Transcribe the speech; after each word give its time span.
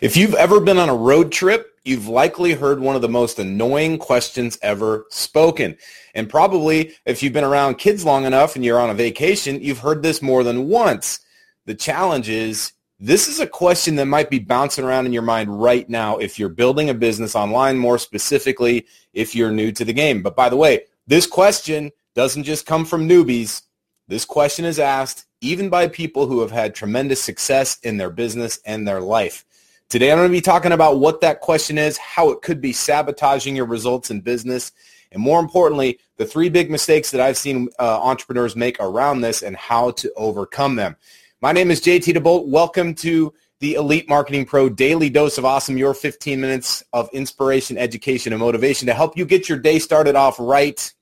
If 0.00 0.16
you've 0.16 0.34
ever 0.34 0.60
been 0.60 0.78
on 0.78 0.88
a 0.88 0.94
road 0.94 1.30
trip, 1.30 1.78
you've 1.84 2.08
likely 2.08 2.54
heard 2.54 2.80
one 2.80 2.96
of 2.96 3.02
the 3.02 3.08
most 3.10 3.38
annoying 3.38 3.98
questions 3.98 4.58
ever 4.62 5.04
spoken. 5.10 5.76
And 6.14 6.26
probably 6.26 6.94
if 7.04 7.22
you've 7.22 7.34
been 7.34 7.44
around 7.44 7.74
kids 7.74 8.02
long 8.02 8.24
enough 8.24 8.56
and 8.56 8.64
you're 8.64 8.80
on 8.80 8.88
a 8.88 8.94
vacation, 8.94 9.60
you've 9.60 9.80
heard 9.80 10.02
this 10.02 10.22
more 10.22 10.42
than 10.42 10.68
once. 10.68 11.20
The 11.66 11.74
challenge 11.74 12.30
is 12.30 12.72
this 12.98 13.28
is 13.28 13.40
a 13.40 13.46
question 13.46 13.96
that 13.96 14.06
might 14.06 14.30
be 14.30 14.38
bouncing 14.38 14.86
around 14.86 15.04
in 15.04 15.12
your 15.12 15.20
mind 15.20 15.60
right 15.60 15.86
now 15.86 16.16
if 16.16 16.38
you're 16.38 16.48
building 16.48 16.88
a 16.88 16.94
business 16.94 17.34
online, 17.34 17.76
more 17.76 17.98
specifically 17.98 18.86
if 19.12 19.34
you're 19.34 19.52
new 19.52 19.70
to 19.70 19.84
the 19.84 19.92
game. 19.92 20.22
But 20.22 20.34
by 20.34 20.48
the 20.48 20.56
way, 20.56 20.84
this 21.08 21.26
question 21.26 21.90
doesn't 22.14 22.44
just 22.44 22.64
come 22.64 22.86
from 22.86 23.06
newbies. 23.06 23.64
This 24.08 24.24
question 24.24 24.64
is 24.64 24.78
asked 24.78 25.26
even 25.42 25.68
by 25.68 25.88
people 25.88 26.26
who 26.26 26.40
have 26.40 26.52
had 26.52 26.74
tremendous 26.74 27.22
success 27.22 27.78
in 27.82 27.98
their 27.98 28.10
business 28.10 28.60
and 28.64 28.88
their 28.88 29.02
life. 29.02 29.44
Today, 29.90 30.12
I'm 30.12 30.18
going 30.18 30.28
to 30.28 30.32
be 30.32 30.40
talking 30.40 30.70
about 30.70 31.00
what 31.00 31.20
that 31.22 31.40
question 31.40 31.76
is, 31.76 31.98
how 31.98 32.30
it 32.30 32.42
could 32.42 32.60
be 32.60 32.72
sabotaging 32.72 33.56
your 33.56 33.66
results 33.66 34.08
in 34.08 34.20
business, 34.20 34.70
and 35.10 35.20
more 35.20 35.40
importantly, 35.40 35.98
the 36.16 36.24
three 36.24 36.48
big 36.48 36.70
mistakes 36.70 37.10
that 37.10 37.20
I've 37.20 37.36
seen 37.36 37.68
uh, 37.80 38.00
entrepreneurs 38.00 38.54
make 38.54 38.78
around 38.78 39.22
this 39.22 39.42
and 39.42 39.56
how 39.56 39.90
to 39.90 40.12
overcome 40.14 40.76
them. 40.76 40.94
My 41.40 41.50
name 41.50 41.72
is 41.72 41.80
JT 41.80 42.14
DeBolt. 42.14 42.46
Welcome 42.46 42.94
to 42.94 43.34
the 43.58 43.74
Elite 43.74 44.08
Marketing 44.08 44.44
Pro 44.44 44.68
Daily 44.68 45.10
Dose 45.10 45.38
of 45.38 45.44
Awesome, 45.44 45.76
your 45.76 45.92
15 45.92 46.40
minutes 46.40 46.84
of 46.92 47.10
inspiration, 47.12 47.76
education, 47.76 48.32
and 48.32 48.38
motivation 48.38 48.86
to 48.86 48.94
help 48.94 49.18
you 49.18 49.24
get 49.24 49.48
your 49.48 49.58
day 49.58 49.80
started 49.80 50.14
off 50.14 50.38
right. 50.38 50.94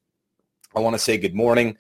I 0.75 0.81
want 0.81 0.95
to 0.95 0.99
say 0.99 1.19
good 1.19 1.35
morning, 1.35 1.77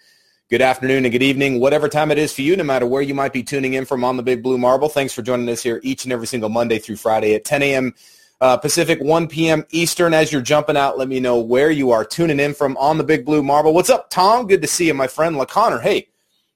good 0.50 0.62
afternoon, 0.62 1.04
and 1.04 1.12
good 1.12 1.22
evening, 1.22 1.60
whatever 1.60 1.90
time 1.90 2.10
it 2.10 2.16
is 2.16 2.32
for 2.32 2.40
you, 2.40 2.56
no 2.56 2.64
matter 2.64 2.86
where 2.86 3.02
you 3.02 3.12
might 3.12 3.34
be 3.34 3.42
tuning 3.42 3.74
in 3.74 3.84
from 3.84 4.02
on 4.02 4.16
the 4.16 4.22
Big 4.22 4.42
Blue 4.42 4.56
Marble. 4.56 4.88
Thanks 4.88 5.12
for 5.12 5.20
joining 5.20 5.46
us 5.50 5.62
here 5.62 5.78
each 5.82 6.04
and 6.04 6.12
every 6.12 6.26
single 6.26 6.48
Monday 6.48 6.78
through 6.78 6.96
Friday 6.96 7.34
at 7.34 7.44
10 7.44 7.62
a.m. 7.62 7.94
Uh, 8.40 8.56
Pacific, 8.56 8.98
1 9.02 9.28
p.m. 9.28 9.66
Eastern. 9.72 10.14
As 10.14 10.32
you're 10.32 10.40
jumping 10.40 10.76
out, 10.76 10.96
let 10.96 11.06
me 11.06 11.20
know 11.20 11.38
where 11.38 11.70
you 11.70 11.90
are 11.90 12.02
tuning 12.02 12.40
in 12.40 12.54
from 12.54 12.78
on 12.78 12.96
the 12.96 13.04
Big 13.04 13.26
Blue 13.26 13.42
Marble. 13.42 13.74
What's 13.74 13.90
up, 13.90 14.08
Tom? 14.08 14.46
Good 14.46 14.62
to 14.62 14.68
see 14.68 14.86
you, 14.86 14.94
my 14.94 15.06
friend. 15.06 15.36
La 15.36 15.44
Conner, 15.44 15.80
hey, 15.80 16.08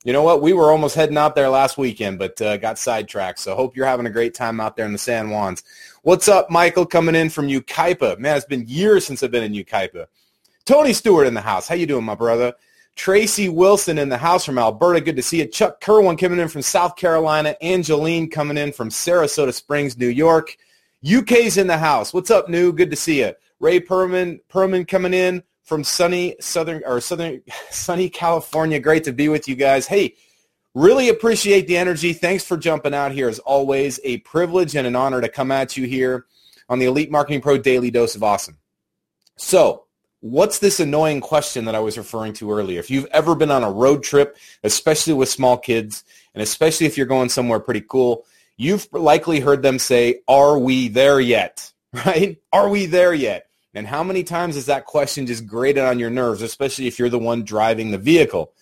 you 0.05 0.15
know 0.15 0.23
what? 0.23 0.41
We 0.41 0.55
were 0.55 0.71
almost 0.71 0.95
heading 0.95 1.19
out 1.19 1.35
there 1.35 1.51
last 1.51 1.77
weekend, 1.77 2.19
but 2.19 2.41
uh, 2.41 2.57
got 2.57 2.79
sidetracked. 2.79 3.41
So 3.41 3.55
hope 3.55 3.77
you're 3.77 3.85
having 3.85 4.07
a 4.07 4.11
great 4.11 4.33
time 4.33 4.59
out 4.59 4.75
there 4.75 4.87
in 4.87 4.93
the 4.93 4.99
San 4.99 5.29
Juans. 5.29 5.63
What's 6.01 6.29
up, 6.29 6.49
Michael, 6.49 6.87
coming 6.87 7.15
in 7.15 7.29
from 7.29 7.49
Yucaipa? 7.49 8.19
Man, 8.19 8.39
it's 8.39 8.47
been 8.47 8.67
years 8.67 9.05
since 9.05 9.23
I've 9.23 9.31
been 9.31 9.45
in 9.45 9.53
Yucaipa. 9.53 10.07
Tony 10.65 10.95
Stewart 10.95 11.27
in 11.27 11.35
the 11.35 11.43
house. 11.43 11.69
How 11.69 11.75
you 11.75 11.87
doing, 11.87 12.05
my 12.05 12.15
brother? 12.15 12.55
Tracy 12.97 13.49
Wilson 13.49 13.99
in 13.99 14.09
the 14.09 14.19
house 14.19 14.45
from 14.45 14.59
Alberta. 14.59 15.01
Good 15.01 15.17
to 15.17 15.23
see 15.23 15.39
you. 15.39 15.47
Chuck 15.47 15.81
Kerwin 15.81 16.17
coming 16.17 16.39
in 16.39 16.49
from 16.49 16.63
South 16.63 16.97
Carolina. 16.97 17.57
Angeline 17.61 18.29
coming 18.29 18.59
in 18.59 18.73
from 18.73 18.91
Sarasota 18.91 19.53
Springs, 19.53 19.97
New 19.97 20.09
York. 20.09 20.57
UK's 21.05 21.57
in 21.57 21.67
the 21.67 21.79
house. 21.79 22.13
What's 22.13 22.31
up, 22.31 22.49
New? 22.49 22.73
Good 22.73 22.91
to 22.91 22.97
see 22.97 23.21
you. 23.21 23.33
Ray 23.61 23.81
Perman, 23.81 24.41
Perman 24.51 24.87
coming 24.87 25.15
in 25.15 25.43
from 25.63 25.85
sunny 25.85 26.37
Southern 26.41 26.83
or 26.85 27.01
Southern 27.01 27.43
sunny 27.71 28.09
California. 28.09 28.79
Great 28.79 29.05
to 29.05 29.13
be 29.13 29.29
with 29.29 29.49
you 29.49 29.55
guys. 29.55 29.87
Hey, 29.87 30.15
really 30.75 31.09
appreciate 31.09 31.67
the 31.67 31.77
energy. 31.77 32.13
Thanks 32.13 32.45
for 32.45 32.57
jumping 32.57 32.95
out 32.95 33.13
here. 33.13 33.29
As 33.29 33.39
always, 33.39 34.01
a 34.05 34.19
privilege 34.19 34.77
and 34.77 34.87
an 34.87 34.97
honor 34.97 35.21
to 35.21 35.29
come 35.29 35.51
at 35.51 35.77
you 35.77 35.87
here 35.87 36.27
on 36.69 36.79
the 36.79 36.87
Elite 36.87 37.11
Marketing 37.11 37.41
Pro 37.41 37.59
Daily 37.59 37.91
Dose 37.91 38.15
of 38.15 38.23
Awesome. 38.23 38.59
So 39.37 39.85
what's 40.23 40.61
this 40.61 40.79
annoying 40.79 41.21
question 41.21 41.65
that 41.65 41.75
I 41.75 41.81
was 41.81 41.99
referring 41.99 42.33
to 42.35 42.53
earlier? 42.53 42.79
If 42.79 42.91
you've 42.91 43.07
ever 43.07 43.35
been 43.35 43.51
on 43.51 43.65
a 43.65 43.71
road 43.71 44.03
trip, 44.05 44.39
especially 44.63 45.13
with 45.13 45.29
small 45.29 45.59
kids, 45.59 46.05
and 46.33 46.43
especially 46.43 46.87
if 46.87 46.97
you're 46.97 47.07
going 47.07 47.29
somewhere 47.29 47.59
pretty 47.59 47.85
cool, 47.87 48.25
you've 48.57 48.89
likely 48.93 49.41
heard 49.41 49.63
them 49.63 49.79
say, 49.79 50.21
are 50.29 50.59
we 50.59 50.89
there 50.89 51.21
yet? 51.21 51.69
Right? 52.07 52.39
Are 52.55 52.71
we 52.71 52.87
there 52.87 53.13
yet? 53.13 53.49
And 53.75 53.87
how 53.87 54.03
many 54.03 54.25
times 54.25 54.55
has 54.55 54.65
that 54.65 54.87
question 54.87 55.27
just 55.27 55.47
grated 55.47 55.85
on 55.85 55.99
your 55.99 56.09
nerves, 56.09 56.41
especially 56.41 56.87
if 56.87 56.99
you're 56.99 57.11
the 57.11 57.19
one 57.19 57.45
driving 57.45 57.91
the 57.91 57.99
vehicle? 57.99 58.55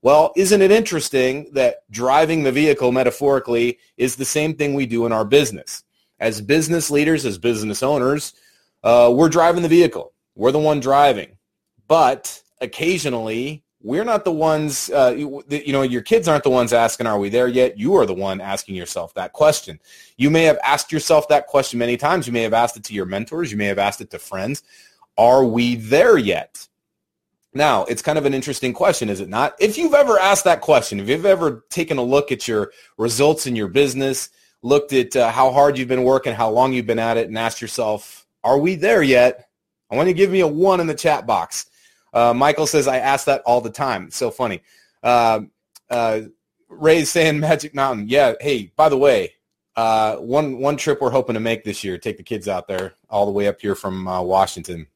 Well, 0.00 0.32
isn't 0.36 0.62
it 0.62 0.70
interesting 0.70 1.50
that 1.52 1.82
driving 1.90 2.44
the 2.44 2.52
vehicle 2.52 2.90
metaphorically 2.90 3.78
is 3.98 4.16
the 4.16 4.24
same 4.24 4.54
thing 4.54 4.72
we 4.72 4.86
do 4.86 5.04
in 5.04 5.12
our 5.12 5.26
business? 5.26 5.84
As 6.18 6.40
business 6.40 6.90
leaders, 6.90 7.26
as 7.26 7.36
business 7.36 7.82
owners, 7.82 8.32
uh, 8.82 9.12
we're 9.14 9.28
driving 9.28 9.62
the 9.62 9.68
vehicle. 9.68 10.14
We're 10.38 10.52
the 10.52 10.58
one 10.60 10.78
driving. 10.78 11.36
But 11.88 12.42
occasionally, 12.60 13.64
we're 13.82 14.04
not 14.04 14.24
the 14.24 14.32
ones, 14.32 14.88
uh, 14.90 15.14
you 15.16 15.72
know, 15.72 15.82
your 15.82 16.02
kids 16.02 16.28
aren't 16.28 16.44
the 16.44 16.50
ones 16.50 16.72
asking, 16.72 17.08
are 17.08 17.18
we 17.18 17.28
there 17.28 17.48
yet? 17.48 17.76
You 17.76 17.96
are 17.96 18.06
the 18.06 18.14
one 18.14 18.40
asking 18.40 18.76
yourself 18.76 19.14
that 19.14 19.32
question. 19.32 19.80
You 20.16 20.30
may 20.30 20.44
have 20.44 20.58
asked 20.64 20.92
yourself 20.92 21.26
that 21.28 21.48
question 21.48 21.78
many 21.78 21.96
times. 21.96 22.26
You 22.26 22.32
may 22.32 22.42
have 22.42 22.54
asked 22.54 22.76
it 22.76 22.84
to 22.84 22.94
your 22.94 23.04
mentors. 23.04 23.50
You 23.50 23.58
may 23.58 23.66
have 23.66 23.78
asked 23.78 24.00
it 24.00 24.10
to 24.10 24.18
friends. 24.18 24.62
Are 25.16 25.44
we 25.44 25.74
there 25.74 26.16
yet? 26.16 26.68
Now, 27.52 27.84
it's 27.86 28.02
kind 28.02 28.18
of 28.18 28.26
an 28.26 28.34
interesting 28.34 28.72
question, 28.72 29.08
is 29.08 29.20
it 29.20 29.28
not? 29.28 29.56
If 29.58 29.76
you've 29.76 29.94
ever 29.94 30.20
asked 30.20 30.44
that 30.44 30.60
question, 30.60 31.00
if 31.00 31.08
you've 31.08 31.26
ever 31.26 31.64
taken 31.70 31.98
a 31.98 32.02
look 32.02 32.30
at 32.30 32.46
your 32.46 32.70
results 32.96 33.46
in 33.46 33.56
your 33.56 33.68
business, 33.68 34.30
looked 34.62 34.92
at 34.92 35.16
uh, 35.16 35.32
how 35.32 35.50
hard 35.50 35.78
you've 35.78 35.88
been 35.88 36.04
working, 36.04 36.34
how 36.34 36.50
long 36.50 36.72
you've 36.72 36.86
been 36.86 37.00
at 37.00 37.16
it, 37.16 37.26
and 37.26 37.36
asked 37.36 37.60
yourself, 37.60 38.26
are 38.44 38.58
we 38.58 38.76
there 38.76 39.02
yet? 39.02 39.47
I 39.90 39.96
want 39.96 40.08
you 40.08 40.14
to 40.14 40.18
give 40.18 40.30
me 40.30 40.40
a 40.40 40.46
one 40.46 40.80
in 40.80 40.86
the 40.86 40.94
chat 40.94 41.26
box. 41.26 41.66
Uh, 42.12 42.34
Michael 42.34 42.66
says, 42.66 42.88
I 42.88 42.98
ask 42.98 43.26
that 43.26 43.42
all 43.42 43.60
the 43.60 43.70
time. 43.70 44.04
It's 44.04 44.16
so 44.16 44.30
funny. 44.30 44.62
Uh, 45.02 45.40
uh, 45.90 46.22
Ray's 46.68 47.10
saying 47.10 47.40
Magic 47.40 47.74
Mountain. 47.74 48.08
Yeah. 48.08 48.34
Hey, 48.40 48.72
by 48.76 48.88
the 48.88 48.98
way, 48.98 49.34
uh, 49.76 50.16
one 50.16 50.58
one 50.58 50.76
trip 50.76 51.00
we're 51.00 51.10
hoping 51.10 51.34
to 51.34 51.40
make 51.40 51.64
this 51.64 51.84
year. 51.84 51.98
Take 51.98 52.16
the 52.16 52.22
kids 52.22 52.48
out 52.48 52.66
there 52.68 52.94
all 53.08 53.26
the 53.26 53.32
way 53.32 53.46
up 53.46 53.60
here 53.60 53.74
from 53.74 54.08
uh, 54.08 54.20
Washington. 54.22 54.86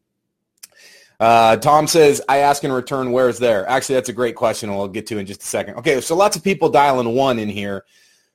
Uh, 1.21 1.57
Tom 1.57 1.87
says, 1.87 2.21
I 2.29 2.39
ask 2.39 2.65
in 2.65 2.73
return, 2.73 3.13
where's 3.13 3.39
there? 3.39 3.69
Actually, 3.69 3.95
that's 3.95 4.09
a 4.09 4.13
great 4.13 4.35
question. 4.35 4.75
We'll 4.75 4.89
get 4.89 5.07
to 5.07 5.19
in 5.19 5.27
just 5.27 5.43
a 5.43 5.47
second. 5.47 5.77
Okay, 5.77 6.01
so 6.01 6.17
lots 6.17 6.37
of 6.37 6.43
people 6.43 6.69
dialing 6.69 7.15
one 7.15 7.39
in 7.39 7.49
here 7.49 7.85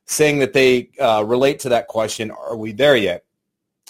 saying 0.05 0.39
that 0.39 0.53
they 0.53 0.89
uh, 0.99 1.21
relate 1.27 1.59
to 1.59 1.69
that 1.69 1.87
question. 1.87 2.31
Are 2.31 2.55
we 2.55 2.71
there 2.71 2.95
yet? 2.95 3.25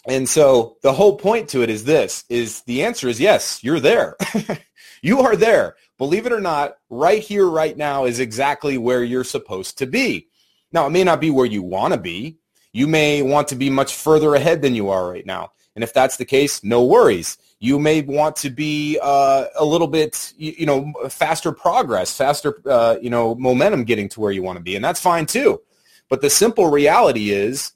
And 0.07 0.27
so 0.27 0.77
the 0.81 0.93
whole 0.93 1.17
point 1.17 1.49
to 1.49 1.61
it 1.61 1.69
is 1.69 1.83
this, 1.83 2.23
is 2.29 2.61
the 2.61 2.83
answer 2.85 3.09
is 3.09 3.19
yes, 3.19 3.61
you're 3.61 3.81
there. 3.81 4.15
you 5.01 5.19
are 5.19 5.35
there. 5.35 5.75
Believe 5.97 6.25
it 6.25 6.31
or 6.31 6.39
not, 6.39 6.77
right 6.89 7.21
here, 7.21 7.45
right 7.45 7.75
now 7.75 8.05
is 8.05 8.21
exactly 8.21 8.77
where 8.77 9.03
you're 9.03 9.25
supposed 9.25 9.77
to 9.79 9.85
be. 9.85 10.29
Now, 10.71 10.87
it 10.87 10.91
may 10.91 11.03
not 11.03 11.19
be 11.19 11.29
where 11.29 11.45
you 11.45 11.61
want 11.61 11.93
to 11.93 11.99
be. 11.99 12.37
You 12.71 12.87
may 12.87 13.21
want 13.21 13.49
to 13.49 13.55
be 13.55 13.69
much 13.69 13.95
further 13.95 14.33
ahead 14.35 14.61
than 14.61 14.75
you 14.75 14.89
are 14.89 15.09
right 15.09 15.25
now. 15.25 15.51
And 15.75 15.83
if 15.83 15.93
that's 15.93 16.17
the 16.17 16.25
case, 16.25 16.63
no 16.63 16.83
worries. 16.83 17.37
You 17.59 17.77
may 17.77 18.01
want 18.01 18.35
to 18.37 18.49
be 18.49 18.99
uh, 19.01 19.45
a 19.55 19.65
little 19.65 19.87
bit, 19.87 20.33
you, 20.37 20.53
you, 20.59 20.65
know, 20.65 20.93
faster 21.09 21.51
progress, 21.51 22.15
faster, 22.15 22.61
uh, 22.65 22.97
you 23.01 23.09
know, 23.09 23.35
momentum 23.35 23.83
getting 23.83 24.09
to 24.09 24.19
where 24.19 24.31
you 24.31 24.41
want 24.41 24.57
to 24.57 24.63
be. 24.63 24.75
And 24.75 24.85
that's 24.85 24.99
fine 24.99 25.25
too. 25.25 25.61
But 26.09 26.21
the 26.21 26.29
simple 26.29 26.69
reality 26.69 27.31
is 27.31 27.73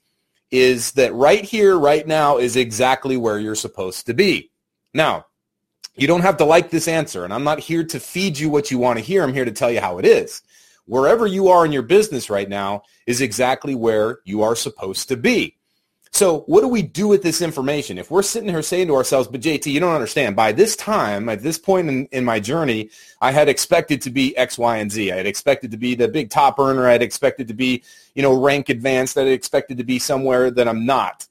is 0.52 0.92
that 0.92 1.14
right 1.14 1.44
here, 1.44 1.78
right 1.78 2.06
now 2.06 2.36
is 2.36 2.56
exactly 2.56 3.16
where 3.16 3.38
you're 3.38 3.54
supposed 3.54 4.06
to 4.06 4.14
be. 4.14 4.50
Now, 4.92 5.26
you 5.96 6.06
don't 6.06 6.20
have 6.20 6.36
to 6.36 6.44
like 6.44 6.70
this 6.70 6.88
answer, 6.88 7.24
and 7.24 7.32
I'm 7.32 7.42
not 7.42 7.58
here 7.58 7.84
to 7.84 7.98
feed 7.98 8.38
you 8.38 8.50
what 8.50 8.70
you 8.70 8.78
want 8.78 8.98
to 8.98 9.04
hear. 9.04 9.22
I'm 9.22 9.34
here 9.34 9.46
to 9.46 9.50
tell 9.50 9.70
you 9.70 9.80
how 9.80 9.98
it 9.98 10.04
is. 10.04 10.42
Wherever 10.84 11.26
you 11.26 11.48
are 11.48 11.64
in 11.64 11.72
your 11.72 11.82
business 11.82 12.28
right 12.28 12.48
now 12.48 12.82
is 13.06 13.20
exactly 13.20 13.74
where 13.74 14.20
you 14.24 14.42
are 14.42 14.54
supposed 14.54 15.08
to 15.08 15.16
be. 15.16 15.56
So 16.22 16.42
what 16.46 16.60
do 16.60 16.68
we 16.68 16.82
do 16.82 17.08
with 17.08 17.24
this 17.24 17.42
information? 17.42 17.98
If 17.98 18.08
we're 18.08 18.22
sitting 18.22 18.48
here 18.48 18.62
saying 18.62 18.86
to 18.86 18.94
ourselves, 18.94 19.26
but 19.26 19.40
JT, 19.40 19.66
you 19.66 19.80
don't 19.80 19.92
understand. 19.92 20.36
By 20.36 20.52
this 20.52 20.76
time, 20.76 21.28
at 21.28 21.42
this 21.42 21.58
point 21.58 21.88
in, 21.88 22.06
in 22.12 22.24
my 22.24 22.38
journey, 22.38 22.90
I 23.20 23.32
had 23.32 23.48
expected 23.48 24.00
to 24.02 24.10
be 24.10 24.36
X, 24.36 24.56
Y, 24.56 24.76
and 24.76 24.92
Z. 24.92 25.10
I 25.10 25.16
had 25.16 25.26
expected 25.26 25.72
to 25.72 25.76
be 25.76 25.96
the 25.96 26.06
big 26.06 26.30
top 26.30 26.60
earner. 26.60 26.86
I 26.86 26.92
had 26.92 27.02
expected 27.02 27.48
to 27.48 27.54
be, 27.54 27.82
you 28.14 28.22
know, 28.22 28.40
rank 28.40 28.68
advanced. 28.68 29.18
I 29.18 29.22
had 29.22 29.32
expected 29.32 29.78
to 29.78 29.82
be 29.82 29.98
somewhere 29.98 30.52
that 30.52 30.68
I'm 30.68 30.86
not. 30.86 31.26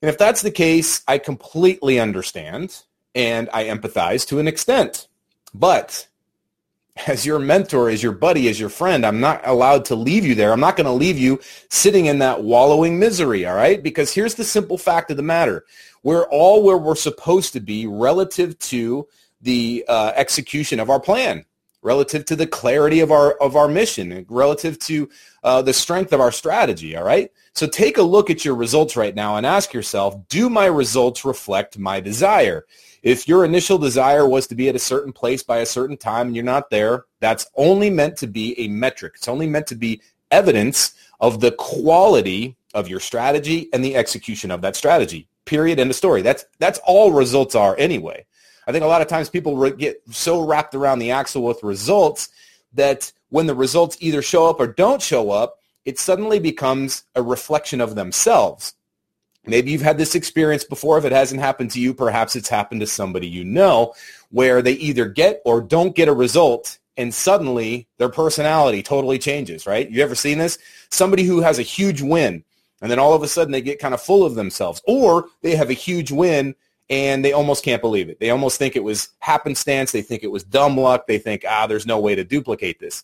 And 0.00 0.08
if 0.08 0.16
that's 0.16 0.40
the 0.40 0.50
case, 0.50 1.02
I 1.06 1.18
completely 1.18 2.00
understand 2.00 2.84
and 3.14 3.50
I 3.52 3.64
empathize 3.64 4.26
to 4.28 4.38
an 4.38 4.48
extent. 4.48 5.08
But 5.52 6.08
as 7.06 7.24
your 7.24 7.38
mentor, 7.38 7.88
as 7.88 8.02
your 8.02 8.12
buddy, 8.12 8.48
as 8.48 8.60
your 8.60 8.68
friend, 8.68 9.04
I'm 9.06 9.20
not 9.20 9.46
allowed 9.46 9.84
to 9.86 9.96
leave 9.96 10.26
you 10.26 10.34
there. 10.34 10.52
I'm 10.52 10.60
not 10.60 10.76
going 10.76 10.86
to 10.86 10.92
leave 10.92 11.18
you 11.18 11.40
sitting 11.70 12.06
in 12.06 12.18
that 12.18 12.42
wallowing 12.42 12.98
misery, 12.98 13.46
all 13.46 13.54
right? 13.54 13.82
Because 13.82 14.12
here's 14.12 14.34
the 14.34 14.44
simple 14.44 14.76
fact 14.76 15.10
of 15.10 15.16
the 15.16 15.22
matter. 15.22 15.64
We're 16.02 16.24
all 16.24 16.62
where 16.62 16.76
we're 16.76 16.94
supposed 16.94 17.54
to 17.54 17.60
be 17.60 17.86
relative 17.86 18.58
to 18.58 19.08
the 19.40 19.84
uh, 19.88 20.12
execution 20.14 20.80
of 20.80 20.90
our 20.90 21.00
plan, 21.00 21.44
relative 21.80 22.24
to 22.26 22.36
the 22.36 22.46
clarity 22.46 23.00
of 23.00 23.10
our 23.10 23.32
of 23.34 23.56
our 23.56 23.68
mission, 23.68 24.26
relative 24.28 24.78
to 24.80 25.08
uh, 25.42 25.62
the 25.62 25.72
strength 25.72 26.12
of 26.12 26.20
our 26.20 26.32
strategy, 26.32 26.96
all 26.96 27.04
right? 27.04 27.30
So 27.54 27.66
take 27.66 27.98
a 27.98 28.02
look 28.02 28.30
at 28.30 28.44
your 28.44 28.54
results 28.54 28.96
right 28.96 29.14
now 29.14 29.36
and 29.36 29.46
ask 29.46 29.72
yourself, 29.72 30.16
do 30.28 30.48
my 30.48 30.66
results 30.66 31.24
reflect 31.24 31.78
my 31.78 32.00
desire? 32.00 32.66
If 33.02 33.26
your 33.26 33.44
initial 33.44 33.78
desire 33.78 34.28
was 34.28 34.46
to 34.46 34.54
be 34.54 34.68
at 34.68 34.76
a 34.76 34.80
certain 34.80 35.12
place 35.12 35.42
by 35.42 35.58
a 35.58 35.66
certain 35.66 35.96
time 35.96 36.28
and 36.28 36.36
you're 36.36 36.44
not 36.44 36.70
there, 36.70 37.06
that's 37.20 37.46
only 37.56 37.90
meant 37.90 38.16
to 38.18 38.28
be 38.28 38.58
a 38.60 38.68
metric. 38.68 39.14
It's 39.16 39.28
only 39.28 39.48
meant 39.48 39.66
to 39.68 39.74
be 39.74 40.00
evidence 40.30 40.94
of 41.20 41.40
the 41.40 41.52
quality 41.52 42.56
of 42.74 42.88
your 42.88 43.00
strategy 43.00 43.68
and 43.72 43.84
the 43.84 43.96
execution 43.96 44.50
of 44.50 44.60
that 44.62 44.76
strategy. 44.76 45.26
Period. 45.44 45.80
End 45.80 45.90
of 45.90 45.96
story. 45.96 46.22
That's 46.22 46.44
that's 46.60 46.78
all 46.84 47.12
results 47.12 47.56
are 47.56 47.74
anyway. 47.76 48.24
I 48.66 48.72
think 48.72 48.84
a 48.84 48.88
lot 48.88 49.02
of 49.02 49.08
times 49.08 49.28
people 49.28 49.70
get 49.72 50.00
so 50.10 50.40
wrapped 50.40 50.76
around 50.76 51.00
the 51.00 51.10
axle 51.10 51.42
with 51.42 51.62
results 51.64 52.28
that 52.74 53.12
when 53.30 53.46
the 53.46 53.54
results 53.54 53.96
either 54.00 54.22
show 54.22 54.48
up 54.48 54.60
or 54.60 54.68
don't 54.68 55.02
show 55.02 55.32
up, 55.32 55.58
it 55.84 55.98
suddenly 55.98 56.38
becomes 56.38 57.04
a 57.16 57.22
reflection 57.22 57.80
of 57.80 57.96
themselves. 57.96 58.74
Maybe 59.44 59.72
you've 59.72 59.82
had 59.82 59.98
this 59.98 60.14
experience 60.14 60.62
before. 60.62 60.98
If 60.98 61.04
it 61.04 61.12
hasn't 61.12 61.40
happened 61.40 61.72
to 61.72 61.80
you, 61.80 61.94
perhaps 61.94 62.36
it's 62.36 62.48
happened 62.48 62.80
to 62.80 62.86
somebody 62.86 63.26
you 63.26 63.44
know 63.44 63.94
where 64.30 64.62
they 64.62 64.72
either 64.74 65.06
get 65.06 65.42
or 65.44 65.60
don't 65.60 65.96
get 65.96 66.08
a 66.08 66.12
result 66.12 66.78
and 66.96 67.12
suddenly 67.12 67.88
their 67.98 68.08
personality 68.08 68.82
totally 68.82 69.18
changes, 69.18 69.66
right? 69.66 69.90
You 69.90 70.02
ever 70.02 70.14
seen 70.14 70.38
this? 70.38 70.58
Somebody 70.90 71.24
who 71.24 71.40
has 71.40 71.58
a 71.58 71.62
huge 71.62 72.02
win 72.02 72.44
and 72.80 72.90
then 72.90 72.98
all 72.98 73.14
of 73.14 73.22
a 73.22 73.28
sudden 73.28 73.52
they 73.52 73.62
get 73.62 73.80
kind 73.80 73.94
of 73.94 74.02
full 74.02 74.24
of 74.24 74.34
themselves 74.34 74.82
or 74.86 75.26
they 75.42 75.56
have 75.56 75.70
a 75.70 75.74
huge 75.74 76.12
win 76.12 76.54
and 76.90 77.24
they 77.24 77.32
almost 77.32 77.64
can't 77.64 77.80
believe 77.80 78.10
it. 78.10 78.20
They 78.20 78.30
almost 78.30 78.58
think 78.58 78.76
it 78.76 78.84
was 78.84 79.08
happenstance. 79.20 79.92
They 79.92 80.02
think 80.02 80.22
it 80.22 80.30
was 80.30 80.44
dumb 80.44 80.76
luck. 80.76 81.06
They 81.06 81.18
think, 81.18 81.44
ah, 81.48 81.66
there's 81.66 81.86
no 81.86 81.98
way 81.98 82.14
to 82.14 82.24
duplicate 82.24 82.78
this. 82.78 83.02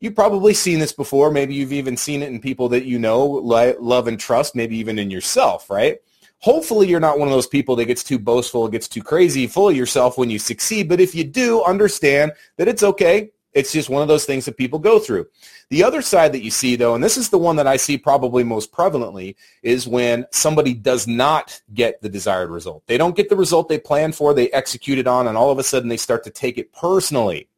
You've 0.00 0.14
probably 0.14 0.54
seen 0.54 0.78
this 0.78 0.92
before. 0.92 1.30
Maybe 1.30 1.54
you've 1.54 1.74
even 1.74 1.96
seen 1.96 2.22
it 2.22 2.30
in 2.30 2.40
people 2.40 2.70
that 2.70 2.86
you 2.86 2.98
know, 2.98 3.24
love, 3.26 4.08
and 4.08 4.18
trust, 4.18 4.56
maybe 4.56 4.76
even 4.78 4.98
in 4.98 5.10
yourself, 5.10 5.68
right? 5.68 5.98
Hopefully 6.38 6.88
you're 6.88 7.00
not 7.00 7.18
one 7.18 7.28
of 7.28 7.34
those 7.34 7.46
people 7.46 7.76
that 7.76 7.84
gets 7.84 8.02
too 8.02 8.18
boastful, 8.18 8.66
gets 8.68 8.88
too 8.88 9.02
crazy, 9.02 9.46
full 9.46 9.68
of 9.68 9.76
yourself 9.76 10.16
when 10.16 10.30
you 10.30 10.38
succeed. 10.38 10.88
But 10.88 11.00
if 11.00 11.14
you 11.14 11.22
do, 11.22 11.62
understand 11.64 12.32
that 12.56 12.66
it's 12.66 12.82
okay. 12.82 13.30
It's 13.52 13.72
just 13.72 13.90
one 13.90 14.00
of 14.00 14.08
those 14.08 14.24
things 14.24 14.46
that 14.46 14.56
people 14.56 14.78
go 14.78 14.98
through. 14.98 15.26
The 15.68 15.84
other 15.84 16.00
side 16.00 16.32
that 16.32 16.42
you 16.42 16.50
see, 16.50 16.76
though, 16.76 16.94
and 16.94 17.04
this 17.04 17.18
is 17.18 17.28
the 17.28 17.38
one 17.38 17.56
that 17.56 17.66
I 17.66 17.76
see 17.76 17.98
probably 17.98 18.42
most 18.42 18.72
prevalently, 18.72 19.34
is 19.62 19.86
when 19.86 20.24
somebody 20.30 20.72
does 20.72 21.06
not 21.06 21.60
get 21.74 22.00
the 22.00 22.08
desired 22.08 22.48
result. 22.48 22.84
They 22.86 22.96
don't 22.96 23.16
get 23.16 23.28
the 23.28 23.36
result 23.36 23.68
they 23.68 23.78
planned 23.78 24.14
for, 24.14 24.32
they 24.32 24.50
execute 24.50 24.98
it 24.98 25.06
on, 25.06 25.26
and 25.26 25.36
all 25.36 25.50
of 25.50 25.58
a 25.58 25.64
sudden 25.64 25.88
they 25.88 25.96
start 25.98 26.24
to 26.24 26.30
take 26.30 26.56
it 26.56 26.72
personally. 26.72 27.48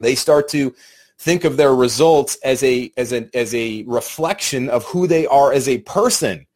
They 0.00 0.14
start 0.14 0.48
to 0.48 0.74
think 1.20 1.44
of 1.44 1.58
their 1.58 1.74
results 1.74 2.38
as 2.42 2.62
a 2.62 2.90
as 2.96 3.12
a 3.12 3.28
as 3.34 3.54
a 3.54 3.84
reflection 3.86 4.70
of 4.70 4.84
who 4.86 5.06
they 5.06 5.26
are 5.26 5.52
as 5.52 5.68
a 5.68 5.78
person. 5.78 6.46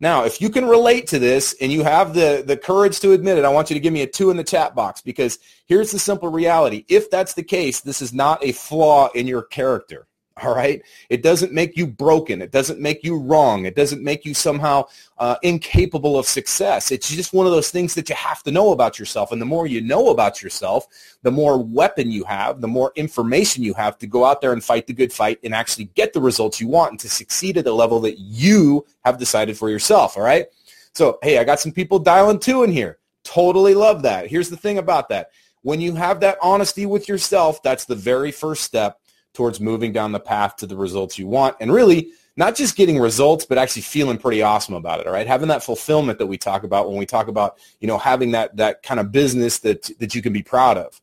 Now, 0.00 0.24
if 0.24 0.40
you 0.40 0.50
can 0.50 0.66
relate 0.66 1.06
to 1.08 1.18
this 1.18 1.54
and 1.60 1.70
you 1.70 1.84
have 1.84 2.12
the, 2.12 2.42
the 2.44 2.56
courage 2.56 2.98
to 3.00 3.12
admit 3.12 3.38
it, 3.38 3.44
I 3.44 3.50
want 3.50 3.70
you 3.70 3.74
to 3.74 3.80
give 3.80 3.92
me 3.92 4.02
a 4.02 4.06
two 4.06 4.30
in 4.30 4.36
the 4.36 4.44
chat 4.44 4.74
box 4.74 5.00
because 5.00 5.38
here's 5.66 5.92
the 5.92 5.98
simple 5.98 6.28
reality. 6.28 6.84
If 6.88 7.08
that's 7.08 7.34
the 7.34 7.44
case, 7.44 7.80
this 7.80 8.02
is 8.02 8.12
not 8.12 8.44
a 8.44 8.50
flaw 8.50 9.10
in 9.14 9.28
your 9.28 9.42
character. 9.42 10.08
All 10.44 10.54
right. 10.54 10.82
It 11.08 11.22
doesn't 11.22 11.52
make 11.52 11.76
you 11.76 11.86
broken. 11.86 12.42
It 12.42 12.50
doesn't 12.50 12.80
make 12.80 13.04
you 13.04 13.18
wrong. 13.18 13.64
It 13.66 13.76
doesn't 13.76 14.02
make 14.02 14.24
you 14.24 14.34
somehow 14.34 14.86
uh, 15.18 15.36
incapable 15.42 16.18
of 16.18 16.26
success. 16.26 16.90
It's 16.90 17.08
just 17.08 17.32
one 17.32 17.46
of 17.46 17.52
those 17.52 17.70
things 17.70 17.94
that 17.94 18.08
you 18.08 18.14
have 18.16 18.42
to 18.44 18.50
know 18.50 18.72
about 18.72 18.98
yourself. 18.98 19.30
And 19.30 19.40
the 19.40 19.46
more 19.46 19.66
you 19.66 19.80
know 19.80 20.08
about 20.08 20.42
yourself, 20.42 20.86
the 21.22 21.30
more 21.30 21.62
weapon 21.62 22.10
you 22.10 22.24
have, 22.24 22.60
the 22.60 22.68
more 22.68 22.92
information 22.96 23.62
you 23.62 23.74
have 23.74 23.98
to 23.98 24.06
go 24.06 24.24
out 24.24 24.40
there 24.40 24.52
and 24.52 24.64
fight 24.64 24.86
the 24.86 24.92
good 24.92 25.12
fight 25.12 25.38
and 25.44 25.54
actually 25.54 25.86
get 25.94 26.12
the 26.12 26.20
results 26.20 26.60
you 26.60 26.68
want 26.68 26.92
and 26.92 27.00
to 27.00 27.08
succeed 27.08 27.56
at 27.56 27.64
the 27.64 27.74
level 27.74 28.00
that 28.00 28.18
you 28.18 28.84
have 29.04 29.18
decided 29.18 29.56
for 29.56 29.70
yourself. 29.70 30.16
All 30.16 30.24
right. 30.24 30.46
So, 30.94 31.18
hey, 31.22 31.38
I 31.38 31.44
got 31.44 31.60
some 31.60 31.72
people 31.72 31.98
dialing 31.98 32.38
two 32.38 32.64
in 32.64 32.72
here. 32.72 32.98
Totally 33.24 33.74
love 33.74 34.02
that. 34.02 34.26
Here's 34.26 34.50
the 34.50 34.56
thing 34.56 34.78
about 34.78 35.08
that. 35.10 35.30
When 35.62 35.80
you 35.80 35.94
have 35.94 36.18
that 36.20 36.38
honesty 36.42 36.86
with 36.86 37.08
yourself, 37.08 37.62
that's 37.62 37.84
the 37.84 37.94
very 37.94 38.32
first 38.32 38.64
step 38.64 38.98
towards 39.34 39.60
moving 39.60 39.92
down 39.92 40.12
the 40.12 40.20
path 40.20 40.56
to 40.56 40.66
the 40.66 40.76
results 40.76 41.18
you 41.18 41.26
want. 41.26 41.56
And 41.60 41.72
really 41.72 42.12
not 42.36 42.56
just 42.56 42.76
getting 42.76 42.98
results 42.98 43.44
but 43.44 43.58
actually 43.58 43.82
feeling 43.82 44.18
pretty 44.18 44.42
awesome 44.42 44.74
about 44.74 45.00
it 45.00 45.06
all 45.06 45.12
right? 45.12 45.26
Having 45.26 45.48
that 45.48 45.62
fulfillment 45.62 46.18
that 46.18 46.26
we 46.26 46.38
talk 46.38 46.64
about 46.64 46.88
when 46.88 46.98
we 46.98 47.06
talk 47.06 47.28
about 47.28 47.58
you 47.80 47.88
know 47.88 47.98
having 47.98 48.32
that 48.32 48.56
that 48.56 48.82
kind 48.82 49.00
of 49.00 49.12
business 49.12 49.58
that 49.60 49.90
that 49.98 50.14
you 50.14 50.22
can 50.22 50.32
be 50.32 50.42
proud 50.42 50.78
of. 50.78 51.00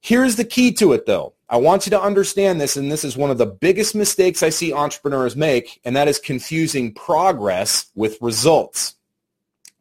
Here's 0.00 0.36
the 0.36 0.44
key 0.44 0.72
to 0.74 0.92
it 0.92 1.06
though. 1.06 1.34
I 1.48 1.56
want 1.56 1.86
you 1.86 1.90
to 1.90 2.00
understand 2.00 2.60
this 2.60 2.76
and 2.76 2.92
this 2.92 3.04
is 3.04 3.16
one 3.16 3.30
of 3.30 3.38
the 3.38 3.46
biggest 3.46 3.94
mistakes 3.94 4.42
i 4.42 4.50
see 4.50 4.72
entrepreneurs 4.72 5.34
make 5.34 5.80
and 5.84 5.96
that 5.96 6.06
is 6.06 6.18
confusing 6.18 6.92
progress 6.92 7.86
with 7.94 8.18
results 8.20 8.96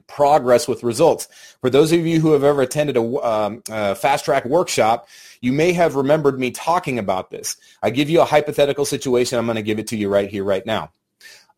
progress 0.08 0.68
with 0.68 0.84
results. 0.84 1.28
For 1.62 1.70
those 1.70 1.92
of 1.92 2.06
you 2.06 2.20
who 2.20 2.32
have 2.32 2.44
ever 2.44 2.62
attended 2.62 2.98
a, 2.98 3.02
um, 3.02 3.62
a 3.70 3.96
fast 3.96 4.26
track 4.26 4.46
workshop, 4.46 5.08
you 5.42 5.54
may 5.54 5.74
have 5.74 5.96
remembered 5.96 6.40
me 6.40 6.52
talking 6.52 7.00
about 7.00 7.30
this. 7.30 7.58
I 7.84 7.90
give 7.90 8.10
you 8.10 8.22
a 8.22 8.26
hypothetical 8.26 8.86
situation. 8.86 9.38
I'm 9.38 9.46
going 9.46 9.56
to 9.56 9.62
give 9.62 9.80
it 9.80 9.88
to 9.88 9.98
you 9.98 10.10
right 10.10 10.30
here, 10.30 10.44
right 10.44 10.66
now. 10.66 10.92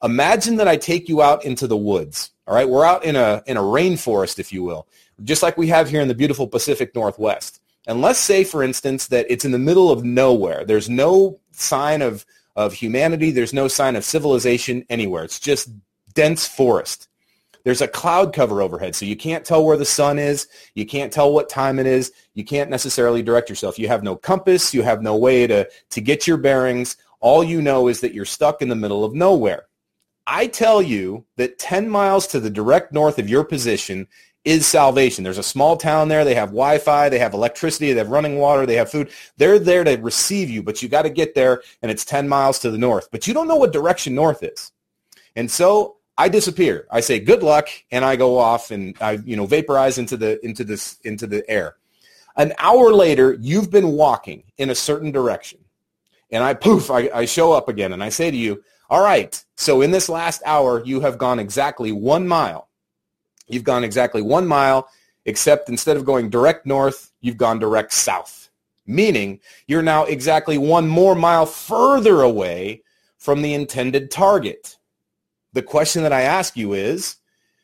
Imagine 0.04 0.58
that 0.58 0.68
I 0.68 0.78
take 0.78 1.10
you 1.10 1.22
out 1.22 1.44
into 1.46 1.68
the 1.68 1.78
woods. 1.78 2.32
All 2.48 2.56
right, 2.56 2.68
we're 2.68 2.86
out 2.86 3.04
in 3.04 3.16
a 3.16 3.44
in 3.46 3.58
a 3.58 3.62
rainforest, 3.62 4.40
if 4.40 4.52
you 4.52 4.64
will, 4.64 4.88
just 5.24 5.44
like 5.44 5.58
we 5.58 5.68
have 5.68 5.90
here 5.90 6.02
in 6.02 6.08
the 6.08 6.16
beautiful 6.16 6.48
Pacific 6.48 6.96
Northwest. 6.96 7.62
And 7.86 8.02
let's 8.02 8.20
say, 8.20 8.44
for 8.44 8.64
instance, 8.64 9.08
that 9.08 9.26
it's 9.30 9.46
in 9.46 9.52
the 9.52 9.60
middle 9.60 9.92
of 9.92 10.04
nowhere. 10.04 10.64
There's 10.66 10.90
no 10.90 11.40
sign 11.52 12.02
of 12.02 12.26
of 12.56 12.74
humanity. 12.74 13.32
There's 13.32 13.54
no 13.54 13.68
sign 13.68 13.96
of 13.96 14.06
civilization 14.06 14.86
anywhere. 14.90 15.24
It's 15.26 15.40
just 15.40 15.70
dense 16.14 16.48
forest. 16.48 17.09
There's 17.64 17.82
a 17.82 17.88
cloud 17.88 18.34
cover 18.34 18.62
overhead, 18.62 18.96
so 18.96 19.06
you 19.06 19.16
can't 19.16 19.46
tell 19.46 19.66
where 19.66 19.78
the 19.78 19.86
sun 19.86 20.18
is. 20.18 20.48
You 20.76 20.86
can't 20.86 21.12
tell 21.12 21.34
what 21.34 21.50
time 21.50 21.80
it 21.80 21.86
is. 21.86 22.12
You 22.34 22.44
can't 22.44 22.70
necessarily 22.70 23.22
direct 23.22 23.50
yourself. 23.50 23.78
You 23.78 23.88
have 23.88 24.04
no 24.04 24.16
compass. 24.16 24.74
You 24.74 24.82
have 24.84 25.02
no 25.02 25.18
way 25.18 25.46
to, 25.48 25.70
to 25.90 26.02
get 26.02 26.28
your 26.28 26.38
bearings. 26.38 26.98
All 27.20 27.44
you 27.44 27.62
know 27.62 27.88
is 27.88 28.02
that 28.02 28.14
you're 28.14 28.26
stuck 28.26 28.62
in 28.62 28.70
the 28.70 28.76
middle 28.76 29.04
of 29.04 29.14
nowhere. 29.14 29.66
I 30.26 30.48
tell 30.48 30.82
you 30.82 31.26
that 31.38 31.58
10 31.58 31.90
miles 31.90 32.28
to 32.28 32.40
the 32.40 32.50
direct 32.50 32.94
north 32.94 33.20
of 33.20 33.28
your 33.28 33.44
position 33.44 34.08
is 34.46 34.66
salvation. 34.66 35.24
There's 35.24 35.38
a 35.38 35.44
small 35.44 35.76
town 35.76 36.08
there. 36.08 36.24
They 36.24 36.36
have 36.36 36.50
Wi-Fi. 36.50 37.10
They 37.10 37.20
have 37.20 37.34
electricity. 37.34 37.92
They 37.92 38.00
have 38.00 38.10
running 38.10 38.38
water. 38.38 38.66
They 38.66 38.76
have 38.76 38.90
food. 38.90 39.10
They're 39.38 39.60
there 39.60 39.84
to 39.84 39.96
receive 39.98 40.50
you, 40.50 40.64
but 40.64 40.82
you 40.82 40.88
got 40.88 41.02
to 41.02 41.10
get 41.10 41.36
there, 41.36 41.62
and 41.82 41.92
it's 41.92 42.06
10 42.06 42.30
miles 42.30 42.60
to 42.60 42.72
the 42.72 42.78
north. 42.78 43.10
But 43.12 43.28
you 43.28 43.34
don't 43.34 43.48
know 43.48 43.58
what 43.58 43.74
direction 43.74 44.16
north 44.16 44.44
is. 44.44 44.72
And 45.36 45.50
so 45.50 45.98
I 46.20 46.28
disappear. 46.28 46.86
I 46.92 47.00
say 47.00 47.22
good 47.22 47.44
luck, 47.44 47.70
and 47.92 48.04
I 48.04 48.18
go 48.18 48.38
off 48.38 48.72
and 48.72 48.94
I 49.00 49.12
you 49.24 49.38
know 49.38 49.46
vaporize 49.46 49.98
into 49.98 50.18
the 50.18 50.46
into 50.46 50.66
this 50.66 50.98
into 51.06 51.26
the 51.26 51.50
air. 51.50 51.78
An 52.36 52.54
hour 52.60 52.94
later, 52.94 53.38
you've 53.40 53.72
been 53.72 53.94
walking 53.94 54.44
in 54.58 54.70
a 54.70 54.76
certain 54.76 55.12
direction, 55.14 55.60
and 56.30 56.44
I 56.44 56.56
poof, 56.56 56.92
I, 56.92 57.10
I 57.14 57.24
show 57.24 57.54
up 57.54 57.70
again, 57.70 57.94
and 57.94 58.04
I 58.04 58.10
say 58.10 58.30
to 58.30 58.36
you, 58.36 58.62
"All 58.90 59.02
right, 59.02 59.42
so 59.56 59.82
in 59.82 59.92
this 59.92 60.10
last 60.10 60.42
hour, 60.46 60.84
you 60.84 61.00
have 61.00 61.18
gone 61.18 61.40
exactly 61.40 61.94
one 61.94 62.28
mile. 62.28 62.68
You've 63.48 63.64
gone 63.64 63.86
exactly 63.86 64.22
one 64.22 64.46
mile, 64.46 64.90
except 65.24 65.70
instead 65.70 65.96
of 65.96 66.04
going 66.04 66.30
direct 66.30 66.66
north, 66.66 67.14
you've 67.22 67.38
gone 67.38 67.60
direct 67.60 67.94
south, 67.94 68.50
meaning 68.86 69.40
you're 69.68 69.82
now 69.82 70.04
exactly 70.04 70.58
one 70.58 70.90
more 70.90 71.16
mile 71.16 71.46
further 71.46 72.24
away 72.24 72.84
from 73.18 73.42
the 73.42 73.54
intended 73.54 74.12
target." 74.12 74.79
The 75.54 75.62
question 75.62 76.04
that 76.04 76.14
I 76.14 76.22
ask 76.22 76.56
you 76.56 76.74
is, 76.74 77.16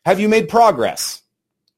have 0.06 0.20
you 0.20 0.30
made 0.30 0.50
progress? 0.50 1.22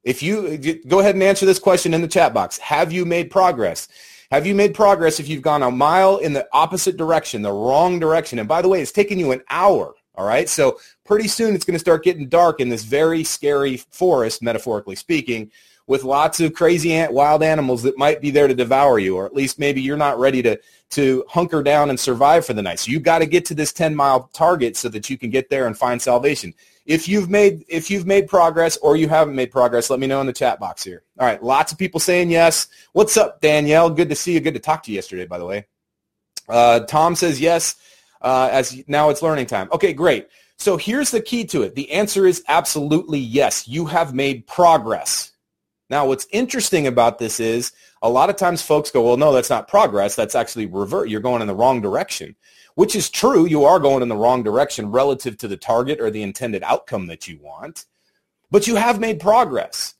If 0.03 0.23
you 0.23 0.57
go 0.87 0.99
ahead 0.99 1.15
and 1.15 1.23
answer 1.23 1.45
this 1.45 1.59
question 1.59 1.93
in 1.93 2.01
the 2.01 2.07
chat 2.07 2.33
box, 2.33 2.57
have 2.59 2.91
you 2.91 3.05
made 3.05 3.29
progress? 3.29 3.87
Have 4.31 4.45
you 4.45 4.55
made 4.55 4.73
progress 4.73 5.19
if 5.19 5.27
you've 5.27 5.41
gone 5.41 5.63
a 5.63 5.71
mile 5.71 6.17
in 6.17 6.33
the 6.33 6.47
opposite 6.51 6.97
direction, 6.97 7.41
the 7.41 7.51
wrong 7.51 7.99
direction? 7.99 8.39
And 8.39 8.47
by 8.47 8.61
the 8.61 8.67
way, 8.67 8.81
it's 8.81 8.91
taken 8.91 9.19
you 9.19 9.31
an 9.31 9.41
hour. 9.49 9.95
All 10.15 10.25
right. 10.25 10.49
So 10.49 10.79
pretty 11.05 11.27
soon 11.27 11.53
it's 11.53 11.63
going 11.63 11.75
to 11.75 11.79
start 11.79 12.03
getting 12.03 12.27
dark 12.27 12.59
in 12.59 12.69
this 12.69 12.83
very 12.83 13.23
scary 13.23 13.77
forest, 13.77 14.41
metaphorically 14.41 14.95
speaking, 14.95 15.51
with 15.85 16.03
lots 16.03 16.39
of 16.39 16.53
crazy 16.53 17.05
wild 17.09 17.43
animals 17.43 17.83
that 17.83 17.97
might 17.97 18.19
be 18.19 18.31
there 18.31 18.47
to 18.47 18.55
devour 18.55 18.99
you, 18.99 19.15
or 19.15 19.25
at 19.25 19.33
least 19.33 19.59
maybe 19.59 19.81
you're 19.81 19.95
not 19.95 20.19
ready 20.19 20.41
to 20.41 20.59
to 20.89 21.25
hunker 21.27 21.61
down 21.61 21.89
and 21.89 21.99
survive 21.99 22.45
for 22.45 22.53
the 22.53 22.61
night. 22.61 22.79
So 22.79 22.91
you've 22.91 23.03
got 23.03 23.19
to 23.19 23.25
get 23.25 23.45
to 23.45 23.53
this 23.53 23.73
10 23.73 23.95
mile 23.95 24.29
target 24.33 24.77
so 24.77 24.89
that 24.89 25.09
you 25.09 25.17
can 25.17 25.29
get 25.29 25.49
there 25.49 25.67
and 25.67 25.77
find 25.77 26.01
salvation. 26.01 26.53
If 26.85 27.09
you've 27.09 27.29
made 27.29 27.65
if 27.67 27.91
you've 27.91 28.05
made 28.05 28.27
progress 28.27 28.77
or 28.77 28.95
you 28.95 29.09
haven't 29.09 29.35
made 29.35 29.51
progress, 29.51 29.89
let 29.89 29.99
me 29.99 30.07
know 30.07 30.21
in 30.21 30.27
the 30.27 30.33
chat 30.33 30.59
box 30.59 30.83
here. 30.83 31.03
All 31.19 31.25
right, 31.25 31.43
lots 31.43 31.73
of 31.73 31.77
people 31.77 31.99
saying 31.99 32.31
yes. 32.31 32.67
What's 32.93 33.17
up, 33.17 33.41
Danielle? 33.41 33.89
Good 33.89 34.09
to 34.09 34.15
see 34.15 34.33
you. 34.33 34.39
Good 34.39 34.53
to 34.53 34.59
talk 34.61 34.83
to 34.83 34.91
you 34.91 34.95
yesterday, 34.95 35.25
by 35.25 35.37
the 35.37 35.45
way. 35.45 35.65
Uh, 36.47 36.81
Tom 36.81 37.15
says 37.15 37.41
yes. 37.41 37.75
Uh, 38.21 38.49
as 38.51 38.81
now 38.87 39.09
it's 39.09 39.21
learning 39.21 39.47
time. 39.47 39.69
Okay, 39.73 39.93
great. 39.93 40.29
So 40.57 40.77
here's 40.77 41.11
the 41.11 41.21
key 41.21 41.45
to 41.45 41.61
it. 41.63 41.75
The 41.75 41.91
answer 41.91 42.25
is 42.25 42.43
absolutely 42.47 43.19
yes. 43.19 43.67
You 43.67 43.85
have 43.85 44.13
made 44.13 44.47
progress. 44.47 45.33
Now, 45.89 46.05
what's 46.07 46.27
interesting 46.31 46.87
about 46.87 47.17
this 47.17 47.39
is 47.39 47.71
a 48.01 48.09
lot 48.09 48.29
of 48.29 48.35
times 48.35 48.61
folks 48.61 48.91
go, 48.91 49.01
well, 49.03 49.17
no, 49.17 49.31
that's 49.31 49.49
not 49.49 49.67
progress. 49.67 50.15
That's 50.15 50.35
actually 50.35 50.65
revert. 50.65 51.09
You're 51.09 51.21
going 51.21 51.41
in 51.41 51.47
the 51.47 51.55
wrong 51.55 51.81
direction, 51.81 52.35
which 52.75 52.95
is 52.95 53.09
true. 53.09 53.45
You 53.45 53.63
are 53.63 53.79
going 53.79 54.03
in 54.03 54.09
the 54.09 54.15
wrong 54.15 54.43
direction 54.43 54.91
relative 54.91 55.37
to 55.37 55.47
the 55.47 55.57
target 55.57 56.01
or 56.01 56.11
the 56.11 56.23
intended 56.23 56.63
outcome 56.63 57.07
that 57.07 57.27
you 57.27 57.39
want, 57.41 57.85
but 58.51 58.67
you 58.67 58.75
have 58.75 58.99
made 58.99 59.19
progress. 59.19 59.95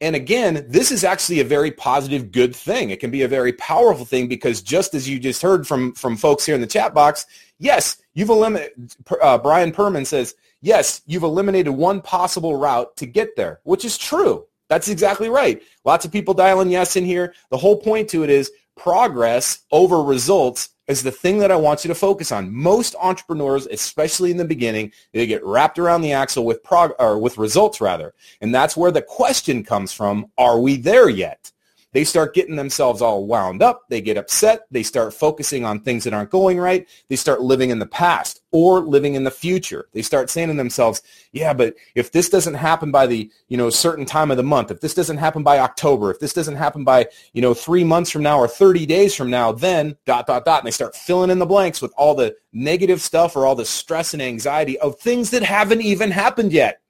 And 0.00 0.16
again, 0.16 0.66
this 0.68 0.90
is 0.90 1.04
actually 1.04 1.40
a 1.40 1.44
very 1.44 1.70
positive, 1.70 2.32
good 2.32 2.56
thing. 2.56 2.90
It 2.90 2.98
can 2.98 3.12
be 3.12 3.22
a 3.22 3.28
very 3.28 3.52
powerful 3.52 4.04
thing 4.04 4.26
because 4.26 4.60
just 4.60 4.94
as 4.94 5.08
you 5.08 5.20
just 5.20 5.42
heard 5.42 5.66
from, 5.66 5.92
from 5.94 6.16
folks 6.16 6.44
here 6.44 6.56
in 6.56 6.60
the 6.60 6.66
chat 6.66 6.92
box, 6.92 7.24
yes, 7.58 8.02
you've 8.12 8.28
eliminated, 8.28 8.96
uh, 9.22 9.38
Brian 9.38 9.70
Perman 9.70 10.04
says, 10.04 10.34
yes, 10.60 11.02
you've 11.06 11.22
eliminated 11.22 11.72
one 11.72 12.00
possible 12.00 12.56
route 12.56 12.96
to 12.96 13.06
get 13.06 13.36
there, 13.36 13.60
which 13.62 13.84
is 13.84 13.96
true. 13.96 14.44
That's 14.72 14.88
exactly 14.88 15.28
right. 15.28 15.62
Lots 15.84 16.06
of 16.06 16.12
people 16.12 16.32
dialing 16.32 16.70
yes 16.70 16.96
in 16.96 17.04
here. 17.04 17.34
The 17.50 17.58
whole 17.58 17.76
point 17.76 18.08
to 18.08 18.24
it 18.24 18.30
is 18.30 18.50
progress 18.74 19.64
over 19.70 20.02
results 20.02 20.70
is 20.88 21.02
the 21.02 21.10
thing 21.10 21.36
that 21.40 21.52
I 21.52 21.56
want 21.56 21.84
you 21.84 21.88
to 21.88 21.94
focus 21.94 22.32
on. 22.32 22.50
Most 22.50 22.94
entrepreneurs, 22.98 23.66
especially 23.66 24.30
in 24.30 24.38
the 24.38 24.46
beginning, 24.46 24.90
they 25.12 25.26
get 25.26 25.44
wrapped 25.44 25.78
around 25.78 26.00
the 26.00 26.14
axle 26.14 26.46
with 26.46 26.64
prog- 26.64 26.94
or 26.98 27.18
with 27.18 27.36
results 27.36 27.82
rather. 27.82 28.14
And 28.40 28.54
that's 28.54 28.74
where 28.74 28.90
the 28.90 29.02
question 29.02 29.62
comes 29.62 29.92
from, 29.92 30.30
are 30.38 30.58
we 30.58 30.78
there 30.78 31.10
yet? 31.10 31.52
They 31.92 32.04
start 32.04 32.34
getting 32.34 32.56
themselves 32.56 33.02
all 33.02 33.26
wound 33.26 33.62
up. 33.62 33.82
They 33.90 34.00
get 34.00 34.16
upset. 34.16 34.62
They 34.70 34.82
start 34.82 35.12
focusing 35.12 35.64
on 35.64 35.80
things 35.80 36.04
that 36.04 36.14
aren't 36.14 36.30
going 36.30 36.58
right. 36.58 36.88
They 37.08 37.16
start 37.16 37.42
living 37.42 37.68
in 37.68 37.78
the 37.78 37.86
past 37.86 38.40
or 38.50 38.80
living 38.80 39.14
in 39.14 39.24
the 39.24 39.30
future. 39.30 39.88
They 39.92 40.00
start 40.00 40.30
saying 40.30 40.48
to 40.48 40.54
themselves, 40.54 41.02
yeah, 41.32 41.52
but 41.52 41.74
if 41.94 42.10
this 42.10 42.30
doesn't 42.30 42.54
happen 42.54 42.90
by 42.90 43.06
the, 43.06 43.30
you 43.48 43.58
know, 43.58 43.68
certain 43.68 44.06
time 44.06 44.30
of 44.30 44.38
the 44.38 44.42
month, 44.42 44.70
if 44.70 44.80
this 44.80 44.94
doesn't 44.94 45.18
happen 45.18 45.42
by 45.42 45.58
October, 45.58 46.10
if 46.10 46.18
this 46.18 46.32
doesn't 46.32 46.56
happen 46.56 46.82
by, 46.82 47.08
you 47.34 47.42
know, 47.42 47.52
three 47.52 47.84
months 47.84 48.10
from 48.10 48.22
now 48.22 48.38
or 48.38 48.48
30 48.48 48.86
days 48.86 49.14
from 49.14 49.28
now, 49.28 49.52
then 49.52 49.96
dot, 50.06 50.26
dot, 50.26 50.46
dot. 50.46 50.60
And 50.60 50.66
they 50.66 50.72
start 50.72 50.96
filling 50.96 51.30
in 51.30 51.38
the 51.38 51.46
blanks 51.46 51.82
with 51.82 51.92
all 51.98 52.14
the 52.14 52.34
negative 52.54 53.02
stuff 53.02 53.36
or 53.36 53.46
all 53.46 53.54
the 53.54 53.66
stress 53.66 54.14
and 54.14 54.22
anxiety 54.22 54.78
of 54.78 54.98
things 54.98 55.30
that 55.30 55.42
haven't 55.42 55.82
even 55.82 56.10
happened 56.10 56.52
yet. 56.52 56.80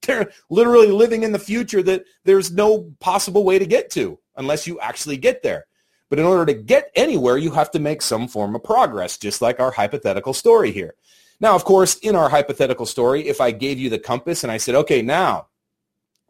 They're 0.06 0.30
literally 0.48 0.88
living 0.88 1.22
in 1.22 1.32
the 1.32 1.38
future 1.38 1.82
that 1.82 2.04
there's 2.24 2.52
no 2.52 2.92
possible 3.00 3.44
way 3.44 3.58
to 3.58 3.66
get 3.66 3.90
to 3.90 4.18
unless 4.38 4.66
you 4.66 4.80
actually 4.80 5.16
get 5.16 5.42
there. 5.42 5.66
But 6.08 6.18
in 6.18 6.24
order 6.24 6.46
to 6.46 6.54
get 6.54 6.90
anywhere, 6.94 7.36
you 7.36 7.50
have 7.50 7.70
to 7.72 7.78
make 7.78 8.00
some 8.00 8.28
form 8.28 8.54
of 8.54 8.64
progress, 8.64 9.18
just 9.18 9.42
like 9.42 9.60
our 9.60 9.70
hypothetical 9.70 10.32
story 10.32 10.72
here. 10.72 10.94
Now, 11.40 11.54
of 11.54 11.64
course, 11.64 11.96
in 11.98 12.16
our 12.16 12.28
hypothetical 12.28 12.86
story, 12.86 13.28
if 13.28 13.40
I 13.40 13.50
gave 13.50 13.78
you 13.78 13.90
the 13.90 13.98
compass 13.98 14.42
and 14.42 14.50
I 14.50 14.56
said, 14.56 14.74
okay, 14.74 15.02
now 15.02 15.48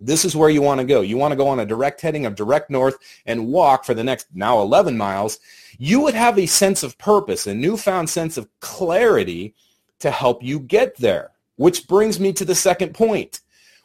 this 0.01 0.25
is 0.25 0.37
where 0.37 0.51
you 0.51 0.63
want 0.63 0.81
to 0.81 0.87
go. 0.87 1.01
You 1.01 1.17
want 1.17 1.33
to 1.33 1.37
go 1.37 1.49
on 1.49 1.61
a 1.61 1.67
direct 1.67 2.01
heading 2.01 2.27
of 2.27 2.35
direct 2.35 2.71
north 2.71 2.97
and 3.27 3.49
walk 3.49 3.85
for 3.85 3.95
the 3.95 4.05
next 4.05 4.29
now 4.35 4.61
11 4.61 4.97
miles. 4.97 5.39
You 5.79 6.01
would 6.01 6.15
have 6.15 6.39
a 6.39 6.47
sense 6.47 6.83
of 6.83 6.99
purpose, 6.99 7.47
a 7.47 7.55
newfound 7.55 8.11
sense 8.11 8.37
of 8.37 8.49
clarity 8.61 9.55
to 10.01 10.11
help 10.11 10.43
you 10.43 10.61
get 10.61 10.97
there, 10.97 11.31
which 11.57 11.89
brings 11.89 12.21
me 12.21 12.33
to 12.35 12.45
the 12.45 12.55
second 12.55 12.95
point. 12.95 13.41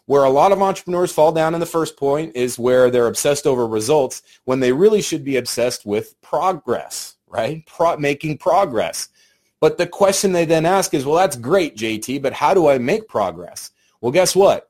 Where 0.06 0.24
a 0.24 0.30
lot 0.30 0.52
of 0.52 0.62
entrepreneurs 0.62 1.14
fall 1.14 1.32
down 1.32 1.54
in 1.54 1.62
the 1.62 1.66
first 1.66 1.96
point 1.96 2.36
is 2.36 2.60
where 2.60 2.92
they're 2.92 3.08
obsessed 3.08 3.48
over 3.48 3.66
results 3.66 4.22
when 4.44 4.60
they 4.60 4.74
really 4.74 5.02
should 5.02 5.24
be 5.24 5.38
obsessed 5.38 5.86
with 5.86 6.20
progress, 6.22 7.16
right? 7.28 7.66
Pro- 7.66 7.98
making 7.98 8.38
progress. 8.38 9.10
But 9.62 9.78
the 9.78 9.88
question 9.88 10.34
they 10.34 10.44
then 10.44 10.66
ask 10.66 10.94
is, 10.94 11.06
well, 11.06 11.16
that's 11.16 11.38
great, 11.38 11.78
JT, 11.78 12.22
but 12.22 12.34
how 12.34 12.54
do 12.54 12.68
I 12.68 12.80
make 12.80 13.08
progress? 13.08 13.72
Well, 14.02 14.12
guess 14.12 14.36
what? 14.36 14.70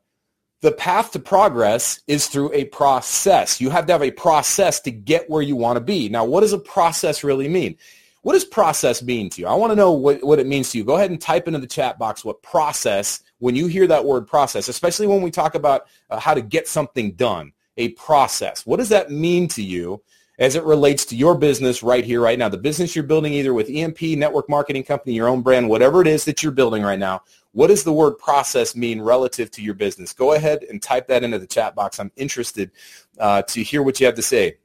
The 0.60 0.70
path 0.70 1.10
to 1.10 1.18
progress 1.18 2.00
is 2.06 2.28
through 2.28 2.52
a 2.54 2.66
process. 2.66 3.60
You 3.60 3.70
have 3.70 3.86
to 3.86 3.92
have 3.92 4.04
a 4.04 4.12
process 4.12 4.78
to 4.82 4.92
get 4.92 5.28
where 5.28 5.42
you 5.42 5.56
want 5.56 5.78
to 5.78 5.80
be. 5.80 6.08
Now, 6.08 6.24
what 6.24 6.42
does 6.42 6.52
a 6.52 6.58
process 6.58 7.24
really 7.24 7.48
mean? 7.48 7.76
What 8.22 8.32
does 8.34 8.44
process 8.44 9.02
mean 9.02 9.28
to 9.30 9.40
you? 9.42 9.46
I 9.46 9.54
want 9.54 9.72
to 9.72 9.76
know 9.76 9.92
what, 9.92 10.24
what 10.24 10.38
it 10.38 10.46
means 10.46 10.70
to 10.70 10.78
you. 10.78 10.84
Go 10.84 10.94
ahead 10.94 11.10
and 11.10 11.20
type 11.20 11.46
into 11.48 11.58
the 11.58 11.66
chat 11.66 11.98
box 11.98 12.24
what 12.24 12.40
process, 12.42 13.20
when 13.44 13.54
you 13.54 13.66
hear 13.66 13.86
that 13.86 14.06
word 14.06 14.26
process, 14.26 14.68
especially 14.68 15.06
when 15.06 15.20
we 15.20 15.30
talk 15.30 15.54
about 15.54 15.86
uh, 16.08 16.18
how 16.18 16.32
to 16.32 16.40
get 16.40 16.66
something 16.66 17.12
done, 17.12 17.52
a 17.76 17.90
process. 17.90 18.64
What 18.64 18.78
does 18.78 18.88
that 18.88 19.10
mean 19.10 19.48
to 19.48 19.62
you 19.62 20.02
as 20.38 20.56
it 20.56 20.64
relates 20.64 21.04
to 21.04 21.16
your 21.16 21.36
business 21.36 21.82
right 21.82 22.06
here, 22.06 22.22
right 22.22 22.38
now? 22.38 22.48
The 22.48 22.56
business 22.56 22.96
you're 22.96 23.04
building 23.04 23.34
either 23.34 23.52
with 23.52 23.68
EMP, 23.68 24.00
network 24.00 24.48
marketing 24.48 24.84
company, 24.84 25.12
your 25.12 25.28
own 25.28 25.42
brand, 25.42 25.68
whatever 25.68 26.00
it 26.00 26.06
is 26.06 26.24
that 26.24 26.42
you're 26.42 26.52
building 26.52 26.82
right 26.82 26.98
now. 26.98 27.20
What 27.52 27.66
does 27.66 27.84
the 27.84 27.92
word 27.92 28.12
process 28.12 28.74
mean 28.74 29.02
relative 29.02 29.50
to 29.50 29.62
your 29.62 29.74
business? 29.74 30.14
Go 30.14 30.32
ahead 30.32 30.64
and 30.70 30.80
type 30.80 31.06
that 31.08 31.22
into 31.22 31.38
the 31.38 31.46
chat 31.46 31.74
box. 31.74 32.00
I'm 32.00 32.12
interested 32.16 32.70
uh, 33.18 33.42
to 33.42 33.62
hear 33.62 33.82
what 33.82 34.00
you 34.00 34.06
have 34.06 34.14
to 34.14 34.22
say. 34.22 34.56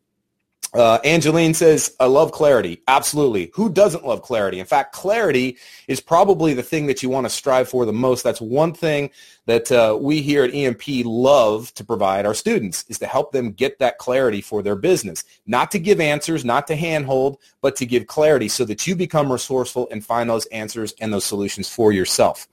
Uh, 0.71 0.99
Angeline 1.03 1.55
says, 1.55 1.95
I 1.99 2.05
love 2.05 2.31
clarity. 2.31 2.83
Absolutely. 2.87 3.49
Who 3.55 3.69
doesn't 3.69 4.05
love 4.05 4.21
clarity? 4.21 4.59
In 4.59 4.67
fact, 4.67 4.93
clarity 4.93 5.57
is 5.87 5.99
probably 5.99 6.53
the 6.53 6.61
thing 6.61 6.85
that 6.87 7.01
you 7.01 7.09
want 7.09 7.25
to 7.25 7.29
strive 7.29 7.67
for 7.67 7.85
the 7.85 7.93
most. 7.93 8.23
That's 8.23 8.39
one 8.39 8.73
thing 8.73 9.09
that 9.47 9.71
uh, 9.71 9.97
we 9.99 10.21
here 10.21 10.43
at 10.43 10.53
EMP 10.53 10.83
love 11.05 11.73
to 11.73 11.83
provide 11.83 12.27
our 12.27 12.35
students 12.35 12.85
is 12.87 12.99
to 12.99 13.07
help 13.07 13.31
them 13.31 13.51
get 13.51 13.79
that 13.79 13.97
clarity 13.97 14.41
for 14.41 14.61
their 14.61 14.75
business. 14.75 15.23
Not 15.47 15.71
to 15.71 15.79
give 15.79 15.99
answers, 15.99 16.45
not 16.45 16.67
to 16.67 16.75
handhold, 16.75 17.39
but 17.61 17.75
to 17.77 17.87
give 17.87 18.05
clarity 18.05 18.47
so 18.47 18.63
that 18.65 18.85
you 18.85 18.95
become 18.95 19.31
resourceful 19.31 19.87
and 19.89 20.05
find 20.05 20.29
those 20.29 20.45
answers 20.47 20.93
and 21.01 21.11
those 21.11 21.25
solutions 21.25 21.67
for 21.67 21.91
yourself. 21.91 22.47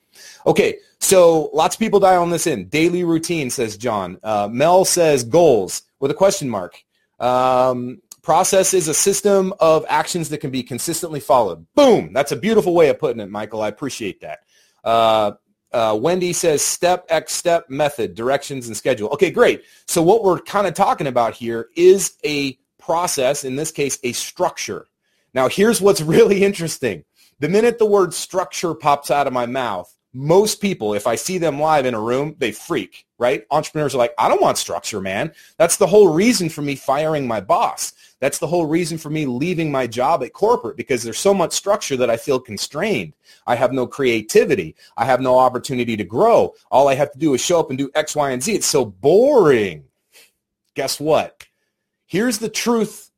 Okay, 0.46 0.78
so 1.00 1.50
lots 1.52 1.76
of 1.76 1.80
people 1.80 2.00
dial 2.00 2.22
on 2.22 2.30
this 2.30 2.46
in. 2.46 2.66
Daily 2.68 3.04
routine, 3.04 3.50
says 3.50 3.76
John. 3.76 4.18
Uh, 4.22 4.48
Mel 4.50 4.86
says 4.86 5.22
goals 5.22 5.82
with 6.00 6.10
a 6.10 6.14
question 6.14 6.48
mark. 6.48 6.82
Um, 7.18 8.00
Process 8.26 8.74
is 8.74 8.88
a 8.88 8.94
system 8.94 9.54
of 9.60 9.86
actions 9.88 10.30
that 10.30 10.38
can 10.38 10.50
be 10.50 10.64
consistently 10.64 11.20
followed. 11.20 11.64
Boom. 11.76 12.12
That's 12.12 12.32
a 12.32 12.36
beautiful 12.36 12.74
way 12.74 12.88
of 12.88 12.98
putting 12.98 13.20
it, 13.20 13.30
Michael. 13.30 13.62
I 13.62 13.68
appreciate 13.68 14.20
that. 14.22 14.40
Uh, 14.82 15.32
uh, 15.72 15.96
Wendy 15.96 16.32
says 16.32 16.60
step, 16.60 17.06
X 17.08 17.36
step, 17.36 17.70
method, 17.70 18.16
directions, 18.16 18.66
and 18.66 18.76
schedule. 18.76 19.10
Okay, 19.10 19.30
great. 19.30 19.62
So 19.86 20.02
what 20.02 20.24
we're 20.24 20.40
kind 20.40 20.66
of 20.66 20.74
talking 20.74 21.06
about 21.06 21.34
here 21.34 21.68
is 21.76 22.14
a 22.24 22.58
process, 22.80 23.44
in 23.44 23.54
this 23.54 23.70
case, 23.70 23.96
a 24.02 24.10
structure. 24.10 24.88
Now, 25.32 25.48
here's 25.48 25.80
what's 25.80 26.00
really 26.02 26.42
interesting. 26.42 27.04
The 27.38 27.48
minute 27.48 27.78
the 27.78 27.86
word 27.86 28.12
structure 28.12 28.74
pops 28.74 29.12
out 29.12 29.28
of 29.28 29.32
my 29.32 29.46
mouth, 29.46 29.95
most 30.16 30.62
people, 30.62 30.94
if 30.94 31.06
I 31.06 31.14
see 31.14 31.36
them 31.36 31.60
live 31.60 31.84
in 31.84 31.92
a 31.92 32.00
room, 32.00 32.36
they 32.38 32.50
freak, 32.50 33.04
right? 33.18 33.44
Entrepreneurs 33.50 33.94
are 33.94 33.98
like, 33.98 34.14
I 34.18 34.28
don't 34.28 34.40
want 34.40 34.56
structure, 34.56 34.98
man. 34.98 35.30
That's 35.58 35.76
the 35.76 35.86
whole 35.86 36.08
reason 36.08 36.48
for 36.48 36.62
me 36.62 36.74
firing 36.74 37.28
my 37.28 37.38
boss. 37.38 37.92
That's 38.18 38.38
the 38.38 38.46
whole 38.46 38.64
reason 38.64 38.96
for 38.96 39.10
me 39.10 39.26
leaving 39.26 39.70
my 39.70 39.86
job 39.86 40.22
at 40.22 40.32
corporate 40.32 40.78
because 40.78 41.02
there's 41.02 41.18
so 41.18 41.34
much 41.34 41.52
structure 41.52 41.98
that 41.98 42.08
I 42.08 42.16
feel 42.16 42.40
constrained. 42.40 43.12
I 43.46 43.56
have 43.56 43.74
no 43.74 43.86
creativity. 43.86 44.74
I 44.96 45.04
have 45.04 45.20
no 45.20 45.38
opportunity 45.38 45.98
to 45.98 46.04
grow. 46.04 46.54
All 46.70 46.88
I 46.88 46.94
have 46.94 47.12
to 47.12 47.18
do 47.18 47.34
is 47.34 47.42
show 47.42 47.60
up 47.60 47.68
and 47.68 47.76
do 47.76 47.90
X, 47.94 48.16
Y, 48.16 48.30
and 48.30 48.42
Z. 48.42 48.54
It's 48.54 48.66
so 48.66 48.86
boring. 48.86 49.84
Guess 50.74 50.98
what? 50.98 51.44
Here's 52.06 52.38
the 52.38 52.48
truth 52.48 53.10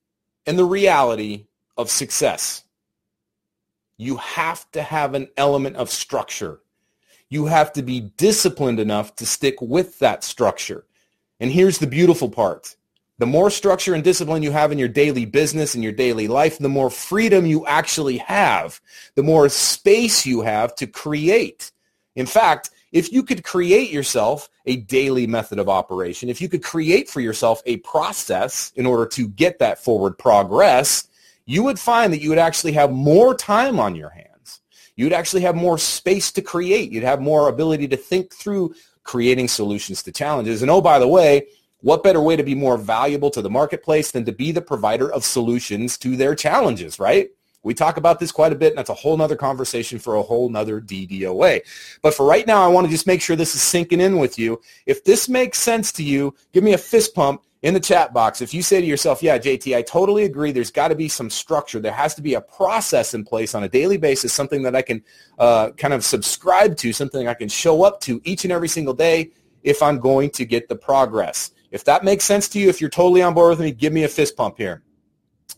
and 0.46 0.58
the 0.58 0.64
reality 0.64 1.46
of 1.76 1.92
success. 1.92 2.64
You 3.98 4.16
have 4.16 4.68
to 4.72 4.82
have 4.82 5.14
an 5.14 5.28
element 5.36 5.76
of 5.76 5.90
structure. 5.90 6.60
You 7.30 7.46
have 7.46 7.72
to 7.74 7.82
be 7.82 8.00
disciplined 8.00 8.80
enough 8.80 9.16
to 9.16 9.26
stick 9.26 9.60
with 9.60 9.98
that 9.98 10.24
structure. 10.24 10.84
And 11.40 11.50
here's 11.50 11.78
the 11.78 11.86
beautiful 11.86 12.28
part. 12.28 12.76
The 13.18 13.26
more 13.26 13.50
structure 13.50 13.94
and 13.94 14.04
discipline 14.04 14.42
you 14.42 14.52
have 14.52 14.70
in 14.70 14.78
your 14.78 14.88
daily 14.88 15.24
business 15.24 15.74
and 15.74 15.82
your 15.82 15.92
daily 15.92 16.28
life, 16.28 16.58
the 16.58 16.68
more 16.68 16.88
freedom 16.88 17.46
you 17.46 17.66
actually 17.66 18.18
have, 18.18 18.80
the 19.16 19.24
more 19.24 19.48
space 19.48 20.24
you 20.24 20.42
have 20.42 20.74
to 20.76 20.86
create. 20.86 21.72
In 22.14 22.26
fact, 22.26 22.70
if 22.92 23.12
you 23.12 23.22
could 23.22 23.44
create 23.44 23.90
yourself 23.90 24.48
a 24.66 24.76
daily 24.76 25.26
method 25.26 25.58
of 25.58 25.68
operation, 25.68 26.28
if 26.28 26.40
you 26.40 26.48
could 26.48 26.62
create 26.62 27.10
for 27.10 27.20
yourself 27.20 27.60
a 27.66 27.78
process 27.78 28.72
in 28.76 28.86
order 28.86 29.04
to 29.06 29.28
get 29.28 29.58
that 29.58 29.78
forward 29.78 30.16
progress, 30.16 31.08
you 31.44 31.62
would 31.64 31.78
find 31.78 32.12
that 32.12 32.20
you 32.20 32.28
would 32.28 32.38
actually 32.38 32.72
have 32.72 32.92
more 32.92 33.34
time 33.34 33.80
on 33.80 33.94
your 33.94 34.10
hands. 34.10 34.27
You'd 34.98 35.12
actually 35.12 35.42
have 35.42 35.54
more 35.54 35.78
space 35.78 36.32
to 36.32 36.42
create. 36.42 36.90
You'd 36.90 37.04
have 37.04 37.20
more 37.20 37.48
ability 37.48 37.86
to 37.86 37.96
think 37.96 38.34
through 38.34 38.74
creating 39.04 39.46
solutions 39.46 40.02
to 40.02 40.10
challenges. 40.10 40.60
And 40.60 40.70
oh, 40.72 40.80
by 40.80 40.98
the 40.98 41.06
way, 41.06 41.46
what 41.82 42.02
better 42.02 42.20
way 42.20 42.34
to 42.34 42.42
be 42.42 42.56
more 42.56 42.76
valuable 42.76 43.30
to 43.30 43.40
the 43.40 43.48
marketplace 43.48 44.10
than 44.10 44.24
to 44.24 44.32
be 44.32 44.50
the 44.50 44.60
provider 44.60 45.08
of 45.10 45.24
solutions 45.24 45.98
to 45.98 46.16
their 46.16 46.34
challenges, 46.34 46.98
right? 46.98 47.30
We 47.62 47.74
talk 47.74 47.96
about 47.96 48.18
this 48.18 48.32
quite 48.32 48.52
a 48.52 48.56
bit, 48.56 48.70
and 48.70 48.78
that's 48.78 48.90
a 48.90 48.94
whole 48.94 49.16
nother 49.16 49.36
conversation 49.36 50.00
for 50.00 50.16
a 50.16 50.22
whole 50.22 50.48
nother 50.48 50.80
DDOA. 50.80 51.60
But 52.02 52.14
for 52.14 52.26
right 52.26 52.46
now, 52.46 52.64
I 52.64 52.68
want 52.68 52.88
to 52.88 52.90
just 52.90 53.06
make 53.06 53.22
sure 53.22 53.36
this 53.36 53.54
is 53.54 53.62
sinking 53.62 54.00
in 54.00 54.18
with 54.18 54.36
you. 54.36 54.60
If 54.84 55.04
this 55.04 55.28
makes 55.28 55.60
sense 55.60 55.92
to 55.92 56.02
you, 56.02 56.34
give 56.52 56.64
me 56.64 56.72
a 56.72 56.78
fist 56.78 57.14
pump 57.14 57.42
in 57.62 57.74
the 57.74 57.80
chat 57.80 58.12
box. 58.12 58.40
If 58.40 58.54
you 58.54 58.62
say 58.62 58.80
to 58.80 58.86
yourself, 58.86 59.22
yeah, 59.22 59.38
JT, 59.38 59.76
I 59.76 59.82
totally 59.82 60.24
agree. 60.24 60.52
There's 60.52 60.70
got 60.70 60.88
to 60.88 60.94
be 60.94 61.08
some 61.08 61.28
structure. 61.28 61.80
There 61.80 61.92
has 61.92 62.14
to 62.14 62.22
be 62.22 62.34
a 62.34 62.40
process 62.40 63.14
in 63.14 63.24
place 63.24 63.54
on 63.54 63.64
a 63.64 63.68
daily 63.68 63.96
basis, 63.96 64.32
something 64.32 64.62
that 64.62 64.76
I 64.76 64.82
can 64.82 65.02
uh, 65.38 65.70
kind 65.72 65.92
of 65.92 66.04
subscribe 66.04 66.76
to, 66.78 66.92
something 66.92 67.26
I 67.26 67.34
can 67.34 67.48
show 67.48 67.82
up 67.82 68.00
to 68.02 68.20
each 68.24 68.44
and 68.44 68.52
every 68.52 68.68
single 68.68 68.94
day 68.94 69.32
if 69.62 69.82
I'm 69.82 69.98
going 69.98 70.30
to 70.30 70.44
get 70.44 70.68
the 70.68 70.76
progress. 70.76 71.50
If 71.70 71.84
that 71.84 72.04
makes 72.04 72.24
sense 72.24 72.48
to 72.50 72.58
you, 72.58 72.68
if 72.68 72.80
you're 72.80 72.90
totally 72.90 73.22
on 73.22 73.34
board 73.34 73.50
with 73.50 73.60
me, 73.60 73.72
give 73.72 73.92
me 73.92 74.04
a 74.04 74.08
fist 74.08 74.36
pump 74.36 74.56
here. 74.56 74.82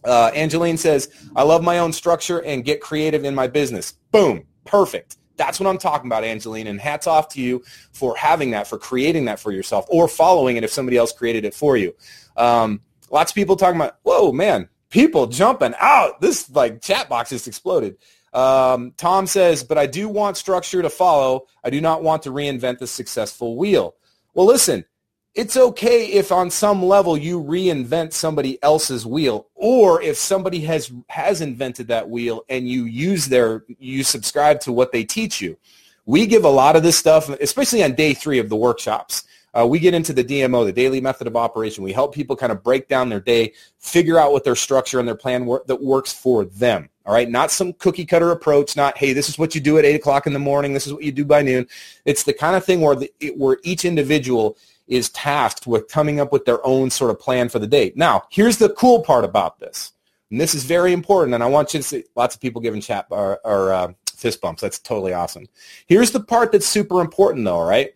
Uh, 0.03 0.31
Angeline 0.35 0.79
says, 0.79 1.11
I 1.37 1.43
love 1.43 1.63
my 1.63 1.79
own 1.79 1.93
structure 1.93 2.39
and 2.43 2.65
get 2.65 2.81
creative 2.81 3.25
in 3.25 3.35
my 3.35 3.47
business. 3.47 3.93
Boom. 4.11 4.45
Perfect. 4.65 5.17
That's 5.41 5.59
what 5.59 5.67
I'm 5.67 5.79
talking 5.79 6.07
about, 6.07 6.23
Angeline. 6.23 6.67
And 6.67 6.79
hats 6.79 7.07
off 7.07 7.31
to 7.31 7.41
you 7.41 7.65
for 7.93 8.15
having 8.15 8.51
that, 8.51 8.67
for 8.67 8.77
creating 8.77 9.25
that 9.25 9.41
for 9.41 9.53
yourself 9.53 9.87
or 9.89 10.07
following 10.07 10.59
it 10.59 10.65
if 10.65 10.71
somebody 10.71 10.99
else 10.99 11.15
created 11.15 11.47
it 11.47 11.55
for 11.55 11.79
you. 11.79 11.95
Um, 12.37 12.83
lots 13.11 13.31
of 13.33 13.37
people 13.37 13.57
talking 13.57 13.81
about, 13.81 13.97
whoa, 14.03 14.33
man, 14.33 14.69
people 14.91 15.27
jumping 15.27 15.73
out. 15.81 16.21
This 16.21 16.51
like 16.51 16.83
chat 16.83 17.09
box 17.09 17.31
just 17.31 17.49
exploded. 17.49 17.97
Um, 18.35 18.93
Tom 18.99 19.27
says, 19.27 19.65
but 19.65 19.79
I 19.79 19.87
do 19.87 20.11
want 20.11 20.37
structure 20.37 20.83
to 20.83 20.91
follow. 20.91 21.47
I 21.65 21.71
do 21.71 21.81
not 21.81 22.03
want 22.03 22.25
to 22.25 22.31
reinvent 22.31 22.79
the 22.79 22.87
successful 22.87 23.57
wheel. 23.57 23.95
Well, 24.35 24.45
listen, 24.45 24.85
it's 25.35 25.57
okay 25.57 26.07
if 26.07 26.33
on 26.33 26.51
some 26.51 26.85
level 26.85 27.17
you 27.17 27.41
reinvent 27.41 28.13
somebody 28.13 28.61
else's 28.63 29.07
wheel 29.07 29.47
or 29.55 30.03
if 30.03 30.17
somebody 30.17 30.61
has 30.61 30.93
has 31.09 31.41
invented 31.41 31.89
that 31.89 32.09
wheel 32.09 32.45
and 32.49 32.69
you 32.69 32.85
use 32.85 33.27
their 33.27 33.65
you 33.79 34.03
subscribe 34.03 34.61
to 34.61 34.73
what 34.73 34.93
they 34.93 35.05
teach 35.05 35.41
you. 35.41 35.57
We 36.05 36.27
give 36.27 36.45
a 36.45 36.49
lot 36.49 36.75
of 36.75 36.83
this 36.83 36.99
stuff 36.99 37.29
especially 37.29 37.85
on 37.85 37.95
day 37.95 38.13
three 38.13 38.39
of 38.39 38.49
the 38.49 38.57
workshops. 38.57 39.25
Uh, 39.53 39.67
we 39.67 39.81
get 39.81 39.95
into 39.95 40.13
the 40.13 40.25
dmo 40.25 40.65
the 40.65 40.73
daily 40.73 41.01
method 41.01 41.29
of 41.29 41.37
operation. 41.37 41.85
We 41.85 41.93
help 41.93 42.13
people 42.13 42.35
kind 42.35 42.51
of 42.51 42.65
break 42.65 42.89
down 42.89 43.09
their 43.09 43.21
day 43.21 43.53
figure 43.79 44.19
out 44.19 44.33
what 44.33 44.43
their 44.43 44.57
structure 44.57 44.99
and 44.99 45.07
their 45.07 45.15
plan 45.15 45.49
that 45.67 45.81
works 45.81 46.13
for 46.13 46.45
them. 46.45 46.89
All 47.07 47.15
right? 47.15 47.29
Not 47.29 47.51
some 47.51 47.73
cookie 47.75 48.05
cutter 48.05 48.33
approach 48.33 48.77
not 48.77 48.99
hey 48.99 49.13
this 49.13 49.29
is 49.29 49.39
what 49.39 49.55
you 49.55 49.61
do 49.61 49.79
at 49.79 49.85
8 49.85 49.95
o'clock 49.95 50.27
in 50.27 50.33
the 50.33 50.41
morning. 50.41 50.75
This 50.75 50.89
is 50.89 50.93
what 50.93 51.05
you 51.05 51.13
do 51.13 51.25
by 51.25 51.43
noon. 51.43 51.69
It's 52.05 52.25
the 52.25 52.33
kind 52.33 52.57
of 52.57 52.65
thing 52.65 52.81
where 52.81 52.97
the, 52.97 53.13
where 53.37 53.59
each 53.63 53.85
individual 53.85 54.57
is 54.91 55.09
tasked 55.11 55.67
with 55.67 55.89
coming 55.89 56.21
up 56.21 56.33
with 56.33 56.45
their 56.45 56.65
own 56.67 56.91
sort 56.91 57.11
of 57.11 57.19
plan 57.19 57.49
for 57.49 57.59
the 57.59 57.67
date. 57.67 57.97
Now, 57.97 58.25
here's 58.31 58.59
the 58.59 58.71
cool 58.71 59.03
part 59.03 59.25
about 59.25 59.59
this, 59.61 59.93
and 60.31 60.41
this 60.41 60.55
is 60.55 60.65
very 60.65 60.93
important, 60.93 61.35
and 61.35 61.43
I 61.43 61.47
want 61.47 61.73
you 61.73 61.81
to 61.81 61.85
see 61.85 62.05
lots 62.17 62.35
of 62.35 62.41
people 62.41 62.61
giving 62.61 62.81
chat 62.81 63.07
or, 63.11 63.41
or 63.45 63.73
uh, 63.73 63.93
fist 64.15 64.41
bumps. 64.41 64.63
That's 64.63 64.79
totally 64.79 65.13
awesome. 65.13 65.47
Here's 65.87 66.11
the 66.11 66.21
part 66.21 66.53
that's 66.53 66.67
super 66.67 67.01
important, 67.01 67.45
though, 67.45 67.63
right? 67.63 67.95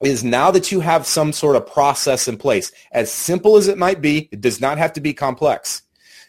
Is 0.00 0.24
now 0.24 0.50
that 0.50 0.72
you 0.72 0.80
have 0.80 1.06
some 1.06 1.32
sort 1.32 1.54
of 1.54 1.66
process 1.66 2.26
in 2.26 2.36
place, 2.36 2.72
as 2.90 3.12
simple 3.12 3.56
as 3.56 3.68
it 3.68 3.78
might 3.78 4.00
be, 4.00 4.28
it 4.32 4.40
does 4.40 4.60
not 4.60 4.78
have 4.78 4.92
to 4.94 5.00
be 5.00 5.14
complex. 5.14 5.82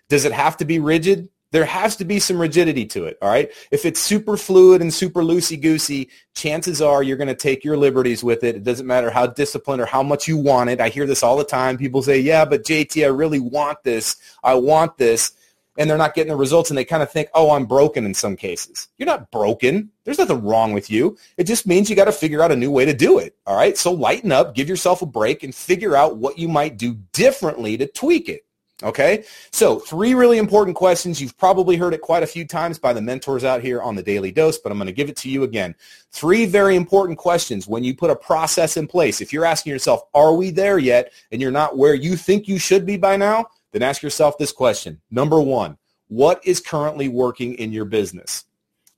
Does 0.10 0.26
it 0.26 0.32
have 0.32 0.58
to 0.58 0.66
be 0.66 0.80
rigid? 0.80 1.30
There 1.54 1.66
has 1.66 1.96
to 1.96 2.04
be 2.04 2.20
some 2.20 2.40
rigidity 2.40 2.84
to 2.88 3.06
it, 3.06 3.16
all 3.22 3.30
right? 3.30 3.52
If 3.70 3.86
it's 3.86 4.00
super 4.00 4.38
fluid 4.38 4.82
and 4.82 4.92
super 4.92 5.22
loosey-goosey, 5.22 6.10
chances 6.34 6.82
are 6.82 7.04
you're 7.04 7.16
going 7.16 7.28
to 7.28 7.36
take 7.36 7.64
your 7.64 7.78
liberties 7.78 8.24
with 8.24 8.44
it. 8.44 8.56
It 8.56 8.64
doesn't 8.64 8.88
matter 8.88 9.12
how 9.12 9.28
disciplined 9.28 9.80
or 9.80 9.86
how 9.86 10.02
much 10.02 10.28
you 10.28 10.36
want 10.36 10.72
it. 10.72 10.82
I 10.82 10.90
hear 10.90 11.06
this 11.06 11.22
all 11.22 11.38
the 11.38 11.44
time. 11.44 11.78
People 11.78 12.02
say, 12.02 12.20
yeah, 12.20 12.44
but 12.44 12.66
JT, 12.66 13.06
I 13.06 13.10
really 13.10 13.40
want 13.40 13.84
this. 13.84 14.16
I 14.44 14.56
want 14.56 14.98
this. 14.98 15.34
And 15.78 15.88
they're 15.88 15.98
not 15.98 16.16
getting 16.16 16.32
the 16.32 16.36
results 16.36 16.72
and 16.72 16.78
they 16.78 16.86
kind 16.86 17.04
of 17.04 17.12
think, 17.12 17.30
oh, 17.36 17.52
I'm 17.52 17.66
broken 17.68 18.04
in 18.04 18.16
some 18.16 18.36
cases. 18.36 18.88
You're 18.98 19.06
not 19.06 19.30
broken. 19.30 19.92
There's 20.06 20.18
nothing 20.18 20.44
wrong 20.44 20.74
with 20.74 20.90
you. 20.90 21.18
It 21.38 21.44
just 21.44 21.68
means 21.68 21.88
you 21.88 21.96
got 21.96 22.06
to 22.06 22.12
figure 22.12 22.42
out 22.42 22.52
a 22.52 22.56
new 22.56 22.72
way 22.72 22.86
to 22.86 22.94
do 22.94 23.20
it. 23.20 23.36
All 23.46 23.56
right. 23.56 23.78
So 23.78 23.92
lighten 23.92 24.32
up, 24.32 24.56
give 24.56 24.68
yourself 24.70 25.04
a 25.04 25.08
break 25.08 25.44
and 25.44 25.54
figure 25.54 25.96
out 25.96 26.18
what 26.18 26.40
you 26.40 26.48
might 26.48 26.78
do 26.78 26.96
differently 27.12 27.78
to 27.78 27.86
tweak 27.86 28.28
it. 28.28 28.44
Okay, 28.84 29.24
so 29.50 29.80
three 29.80 30.14
really 30.14 30.38
important 30.38 30.76
questions. 30.76 31.22
You've 31.22 31.38
probably 31.38 31.78
heard 31.78 31.94
it 31.94 32.02
quite 32.02 32.22
a 32.22 32.28
few 32.28 32.46
times 32.46 32.78
by 32.78 32.92
the 32.92 33.02
mentors 33.02 33.46
out 33.46 33.62
here 33.62 33.82
on 33.82 33.96
the 33.96 34.04
Daily 34.04 34.30
Dose, 34.30 34.58
but 34.58 34.74
I'm 34.74 34.78
going 34.78 34.88
to 34.88 34.92
give 34.92 35.08
it 35.08 35.16
to 35.18 35.30
you 35.30 35.44
again. 35.44 35.74
Three 36.12 36.46
very 36.46 36.76
important 36.76 37.18
questions 37.18 37.66
when 37.66 37.86
you 37.86 37.96
put 37.96 38.12
a 38.12 38.16
process 38.16 38.76
in 38.76 38.88
place. 38.88 39.22
If 39.22 39.32
you're 39.32 39.46
asking 39.46 39.72
yourself, 39.72 40.02
are 40.14 40.34
we 40.34 40.52
there 40.52 40.80
yet, 40.80 41.14
and 41.32 41.42
you're 41.42 41.50
not 41.50 41.78
where 41.78 41.94
you 41.94 42.18
think 42.18 42.50
you 42.50 42.60
should 42.60 42.86
be 42.86 42.98
by 42.98 43.16
now, 43.16 43.46
then 43.72 43.84
ask 43.84 44.04
yourself 44.04 44.38
this 44.38 44.52
question. 44.52 45.00
Number 45.10 45.40
one, 45.40 45.78
what 46.10 46.46
is 46.46 46.60
currently 46.60 47.08
working 47.08 47.54
in 47.54 47.72
your 47.72 47.86
business? 47.86 48.44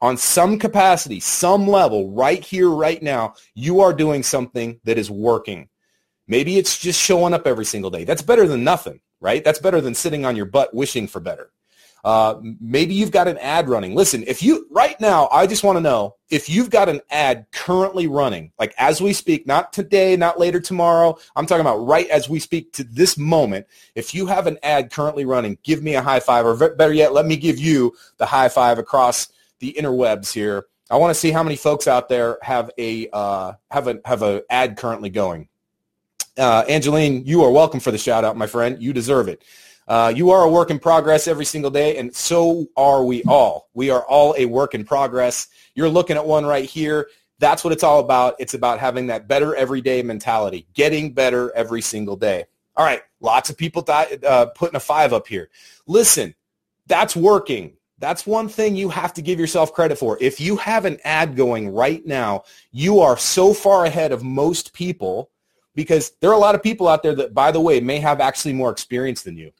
On 0.01 0.17
some 0.17 0.57
capacity, 0.57 1.19
some 1.19 1.67
level, 1.67 2.09
right 2.09 2.43
here, 2.43 2.69
right 2.69 3.03
now, 3.03 3.35
you 3.53 3.81
are 3.81 3.93
doing 3.93 4.23
something 4.23 4.79
that 4.83 4.97
is 4.97 5.11
working. 5.11 5.69
Maybe 6.27 6.57
it's 6.57 6.79
just 6.79 6.99
showing 6.99 7.35
up 7.35 7.45
every 7.45 7.65
single 7.65 7.91
day. 7.91 8.03
That's 8.03 8.23
better 8.23 8.47
than 8.47 8.63
nothing 8.63 8.99
right? 9.25 9.43
That's 9.43 9.57
better 9.57 9.81
than 9.81 9.95
sitting 9.95 10.23
on 10.23 10.35
your 10.35 10.45
butt 10.45 10.71
wishing 10.71 11.07
for 11.07 11.19
better. 11.19 11.49
Uh, 12.03 12.39
maybe 12.61 12.93
you've 12.93 13.09
got 13.09 13.27
an 13.27 13.39
ad 13.39 13.67
running. 13.67 13.95
Listen, 13.95 14.23
if 14.27 14.43
you 14.43 14.67
right 14.69 15.01
now, 15.01 15.27
I 15.31 15.47
just 15.47 15.63
want 15.63 15.77
to 15.77 15.81
know 15.81 16.17
if 16.29 16.47
you've 16.47 16.69
got 16.69 16.87
an 16.87 17.01
ad 17.09 17.47
currently 17.51 18.05
running, 18.05 18.51
like 18.59 18.75
as 18.77 19.01
we 19.01 19.11
speak, 19.11 19.47
not 19.47 19.73
today, 19.73 20.15
not 20.15 20.39
later 20.39 20.59
tomorrow. 20.59 21.17
I'm 21.35 21.47
talking 21.47 21.61
about 21.61 21.79
right 21.79 22.07
as 22.09 22.29
we 22.29 22.39
speak 22.39 22.73
to 22.73 22.83
this 22.83 23.17
moment. 23.17 23.65
If 23.95 24.13
you 24.13 24.27
have 24.27 24.45
an 24.45 24.59
ad 24.61 24.91
currently 24.91 25.25
running, 25.25 25.57
give 25.63 25.81
me 25.81 25.95
a 25.95 26.03
high 26.03 26.19
five, 26.19 26.45
or 26.45 26.55
better 26.75 26.93
yet, 26.93 27.11
let 27.11 27.25
me 27.25 27.37
give 27.37 27.57
you 27.57 27.95
the 28.17 28.27
high 28.27 28.49
five 28.49 28.77
across 28.77 29.29
the 29.57 29.75
interwebs 29.75 30.31
here. 30.31 30.67
I 30.91 30.97
want 30.97 31.09
to 31.09 31.19
see 31.19 31.31
how 31.31 31.41
many 31.41 31.55
folks 31.55 31.87
out 31.87 32.07
there 32.07 32.37
have 32.43 32.69
a 32.77 33.09
uh, 33.11 33.53
have 33.71 33.87
a 33.87 33.99
have 34.05 34.21
a 34.21 34.43
ad 34.51 34.77
currently 34.77 35.09
going. 35.09 35.49
Uh, 36.37 36.65
Angeline, 36.67 37.25
you 37.25 37.43
are 37.43 37.51
welcome 37.51 37.79
for 37.79 37.91
the 37.91 37.97
shout 37.97 38.25
out, 38.25 38.35
my 38.35 38.47
friend. 38.47 38.81
You 38.81 38.91
deserve 38.91 39.29
it. 39.29 39.41
Uh, 39.87 40.11
you 40.13 40.31
are 40.31 40.43
a 40.43 40.49
work 40.49 40.69
in 40.69 40.79
progress 40.79 41.27
every 41.27 41.45
single 41.45 41.71
day, 41.71 41.97
and 41.97 42.13
so 42.13 42.65
are 42.75 43.05
we 43.05 43.23
all. 43.23 43.69
We 43.73 43.89
are 43.89 44.05
all 44.05 44.35
a 44.37 44.45
work 44.45 44.73
in 44.73 44.83
progress. 44.83 45.47
You're 45.75 45.89
looking 45.89 46.17
at 46.17 46.25
one 46.25 46.45
right 46.45 46.65
here. 46.65 47.07
That's 47.39 47.63
what 47.63 47.71
it's 47.71 47.83
all 47.83 47.99
about. 47.99 48.35
It's 48.39 48.53
about 48.53 48.79
having 48.79 49.07
that 49.07 49.27
better 49.27 49.55
everyday 49.55 50.01
mentality, 50.01 50.67
getting 50.73 51.13
better 51.13 51.55
every 51.55 51.81
single 51.81 52.15
day. 52.15 52.45
All 52.75 52.85
right, 52.85 53.01
lots 53.21 53.49
of 53.49 53.57
people 53.57 53.83
th- 53.83 54.23
uh, 54.23 54.47
putting 54.47 54.75
a 54.75 54.79
five 54.79 55.13
up 55.13 55.27
here. 55.27 55.49
Listen, 55.87 56.35
that's 56.87 57.15
working. 57.15 57.77
That's 57.99 58.27
one 58.27 58.49
thing 58.49 58.75
you 58.75 58.89
have 58.89 59.13
to 59.13 59.21
give 59.21 59.39
yourself 59.39 59.71
credit 59.73 59.97
for. 59.97 60.17
If 60.19 60.41
you 60.41 60.57
have 60.57 60.83
an 60.83 60.97
ad 61.05 61.37
going 61.37 61.69
right 61.69 62.05
now, 62.05 62.43
you 62.71 62.99
are 62.99 63.17
so 63.17 63.53
far 63.53 63.85
ahead 63.85 64.11
of 64.11 64.23
most 64.23 64.73
people 64.73 65.29
because 65.75 66.11
there 66.21 66.29
are 66.29 66.33
a 66.33 66.39
lot 66.39 66.55
of 66.55 66.63
people 66.63 66.87
out 66.87 67.03
there 67.03 67.15
that, 67.15 67.33
by 67.33 67.51
the 67.51 67.61
way, 67.61 67.79
may 67.79 67.99
have 67.99 68.19
actually 68.19 68.53
more 68.53 68.71
experience 68.71 69.23
than 69.23 69.37
you. 69.37 69.51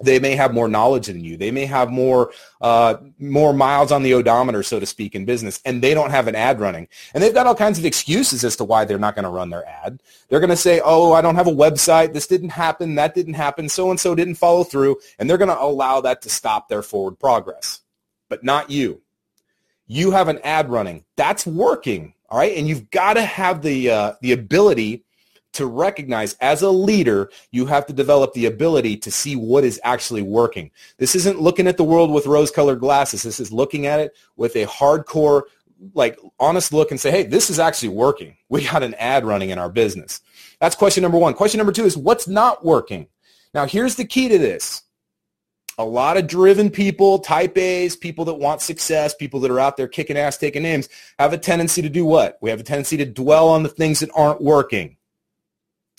They 0.00 0.20
may 0.20 0.36
have 0.36 0.54
more 0.54 0.68
knowledge 0.68 1.06
than 1.06 1.24
you. 1.24 1.36
They 1.36 1.50
may 1.50 1.66
have 1.66 1.90
more 1.90 2.30
uh, 2.60 2.98
more 3.18 3.52
miles 3.52 3.90
on 3.90 4.04
the 4.04 4.14
odometer, 4.14 4.62
so 4.62 4.78
to 4.78 4.86
speak, 4.86 5.16
in 5.16 5.24
business, 5.24 5.60
and 5.64 5.82
they 5.82 5.92
don't 5.92 6.10
have 6.10 6.28
an 6.28 6.36
ad 6.36 6.60
running. 6.60 6.86
And 7.12 7.22
they've 7.22 7.34
got 7.34 7.48
all 7.48 7.54
kinds 7.56 7.80
of 7.80 7.84
excuses 7.84 8.44
as 8.44 8.54
to 8.56 8.64
why 8.64 8.84
they're 8.84 8.98
not 8.98 9.16
going 9.16 9.24
to 9.24 9.28
run 9.28 9.50
their 9.50 9.66
ad. 9.66 10.00
They're 10.28 10.38
going 10.38 10.50
to 10.50 10.56
say, 10.56 10.80
"Oh, 10.84 11.12
I 11.14 11.20
don't 11.20 11.34
have 11.34 11.48
a 11.48 11.52
website. 11.52 12.12
This 12.12 12.28
didn't 12.28 12.50
happen. 12.50 12.94
That 12.94 13.14
didn't 13.14 13.34
happen. 13.34 13.68
So 13.68 13.90
and 13.90 13.98
so 13.98 14.14
didn't 14.14 14.36
follow 14.36 14.62
through," 14.62 14.98
and 15.18 15.28
they're 15.28 15.36
going 15.36 15.48
to 15.48 15.60
allow 15.60 16.00
that 16.02 16.22
to 16.22 16.30
stop 16.30 16.68
their 16.68 16.82
forward 16.82 17.18
progress. 17.18 17.80
But 18.28 18.44
not 18.44 18.70
you. 18.70 19.02
You 19.88 20.12
have 20.12 20.28
an 20.28 20.38
ad 20.44 20.70
running. 20.70 21.04
That's 21.16 21.44
working, 21.44 22.14
all 22.28 22.38
right, 22.38 22.56
and 22.56 22.68
you've 22.68 22.88
got 22.90 23.14
to 23.14 23.22
have 23.22 23.62
the 23.62 23.90
uh, 23.90 24.12
the 24.20 24.30
ability 24.30 25.04
to 25.54 25.66
recognize 25.66 26.34
as 26.40 26.62
a 26.62 26.70
leader, 26.70 27.30
you 27.50 27.66
have 27.66 27.86
to 27.86 27.92
develop 27.92 28.32
the 28.32 28.46
ability 28.46 28.96
to 28.98 29.10
see 29.10 29.34
what 29.34 29.64
is 29.64 29.80
actually 29.82 30.22
working. 30.22 30.70
This 30.98 31.14
isn't 31.14 31.40
looking 31.40 31.66
at 31.66 31.76
the 31.76 31.84
world 31.84 32.10
with 32.10 32.26
rose-colored 32.26 32.80
glasses. 32.80 33.22
This 33.22 33.40
is 33.40 33.50
looking 33.50 33.86
at 33.86 34.00
it 34.00 34.12
with 34.36 34.54
a 34.56 34.66
hardcore, 34.66 35.42
like 35.94 36.18
honest 36.38 36.72
look 36.72 36.90
and 36.90 37.00
say, 37.00 37.10
hey, 37.10 37.22
this 37.22 37.50
is 37.50 37.58
actually 37.58 37.90
working. 37.90 38.36
We 38.48 38.64
got 38.64 38.82
an 38.82 38.94
ad 38.94 39.24
running 39.24 39.50
in 39.50 39.58
our 39.58 39.70
business. 39.70 40.20
That's 40.60 40.76
question 40.76 41.02
number 41.02 41.18
one. 41.18 41.34
Question 41.34 41.58
number 41.58 41.72
two 41.72 41.84
is 41.84 41.96
what's 41.96 42.28
not 42.28 42.64
working? 42.64 43.08
Now, 43.54 43.66
here's 43.66 43.94
the 43.94 44.04
key 44.04 44.28
to 44.28 44.38
this. 44.38 44.82
A 45.80 45.84
lot 45.84 46.16
of 46.16 46.26
driven 46.26 46.70
people, 46.70 47.20
type 47.20 47.56
A's, 47.56 47.96
people 47.96 48.24
that 48.26 48.34
want 48.34 48.60
success, 48.60 49.14
people 49.14 49.40
that 49.40 49.50
are 49.50 49.60
out 49.60 49.76
there 49.76 49.88
kicking 49.88 50.18
ass, 50.18 50.36
taking 50.36 50.62
names, 50.62 50.88
have 51.20 51.32
a 51.32 51.38
tendency 51.38 51.80
to 51.82 51.88
do 51.88 52.04
what? 52.04 52.36
We 52.42 52.50
have 52.50 52.60
a 52.60 52.64
tendency 52.64 52.96
to 52.96 53.06
dwell 53.06 53.48
on 53.48 53.62
the 53.62 53.68
things 53.68 54.00
that 54.00 54.10
aren't 54.14 54.42
working. 54.42 54.97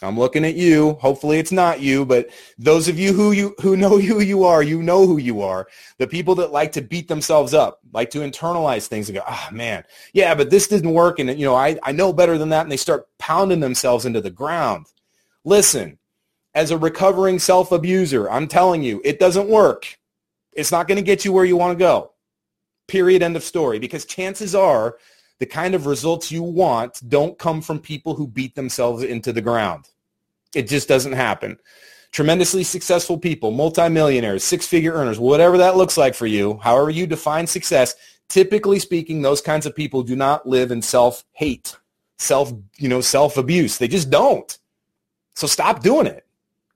I'm 0.01 0.17
looking 0.17 0.45
at 0.45 0.55
you. 0.55 0.93
Hopefully 0.93 1.39
it's 1.39 1.51
not 1.51 1.81
you, 1.81 2.05
but 2.05 2.29
those 2.57 2.87
of 2.87 2.97
you 2.97 3.11
who 3.13 3.31
you 3.31 3.55
who 3.61 3.75
know 3.75 3.97
who 3.99 4.21
you 4.21 4.43
are, 4.43 4.63
you 4.63 4.81
know 4.81 5.05
who 5.05 5.17
you 5.17 5.41
are. 5.41 5.67
The 5.97 6.07
people 6.07 6.35
that 6.35 6.51
like 6.51 6.71
to 6.73 6.81
beat 6.81 7.07
themselves 7.07 7.53
up, 7.53 7.79
like 7.91 8.09
to 8.11 8.19
internalize 8.19 8.87
things 8.87 9.09
and 9.09 9.17
go, 9.17 9.23
"Ah, 9.27 9.49
oh, 9.51 9.55
man, 9.55 9.83
yeah, 10.13 10.35
but 10.35 10.49
this 10.49 10.67
didn't 10.67 10.93
work 10.93 11.19
and 11.19 11.29
you 11.37 11.45
know, 11.45 11.55
I 11.55 11.77
I 11.83 11.91
know 11.91 12.13
better 12.13 12.37
than 12.37 12.49
that." 12.49 12.63
And 12.63 12.71
they 12.71 12.77
start 12.77 13.07
pounding 13.17 13.59
themselves 13.59 14.05
into 14.05 14.21
the 14.21 14.29
ground. 14.29 14.87
Listen, 15.43 15.97
as 16.53 16.71
a 16.71 16.77
recovering 16.77 17.39
self-abuser, 17.39 18.29
I'm 18.29 18.47
telling 18.47 18.83
you, 18.83 19.01
it 19.03 19.19
doesn't 19.19 19.49
work. 19.49 19.97
It's 20.53 20.71
not 20.71 20.87
going 20.87 20.97
to 20.97 21.03
get 21.03 21.23
you 21.25 21.31
where 21.31 21.45
you 21.45 21.55
want 21.57 21.77
to 21.77 21.83
go. 21.83 22.11
Period 22.87 23.21
end 23.21 23.35
of 23.35 23.43
story 23.43 23.79
because 23.79 24.05
chances 24.05 24.55
are 24.55 24.97
the 25.39 25.45
kind 25.45 25.73
of 25.73 25.85
results 25.85 26.31
you 26.31 26.43
want 26.43 27.01
don't 27.09 27.37
come 27.39 27.61
from 27.61 27.79
people 27.79 28.13
who 28.13 28.27
beat 28.27 28.55
themselves 28.55 29.03
into 29.03 29.33
the 29.33 29.41
ground. 29.41 29.89
It 30.53 30.67
just 30.67 30.87
doesn't 30.87 31.13
happen. 31.13 31.57
Tremendously 32.11 32.63
successful 32.63 33.17
people, 33.17 33.51
multimillionaires, 33.51 34.43
six-figure 34.43 34.93
earners, 34.93 35.19
whatever 35.19 35.57
that 35.59 35.77
looks 35.77 35.97
like 35.97 36.15
for 36.15 36.25
you, 36.25 36.57
however 36.57 36.89
you 36.89 37.05
define 37.05 37.47
success, 37.47 37.95
typically 38.27 38.79
speaking, 38.79 39.21
those 39.21 39.41
kinds 39.41 39.65
of 39.65 39.75
people 39.75 40.01
do 40.01 40.15
not 40.15 40.47
live 40.47 40.71
in 40.71 40.81
self-hate, 40.81 41.77
self, 42.17 42.51
you 42.77 42.89
know, 42.89 43.01
self-abuse. 43.01 43.77
They 43.77 43.87
just 43.87 44.09
don't. 44.09 44.57
So 45.35 45.47
stop 45.47 45.81
doing 45.83 46.07
it. 46.07 46.25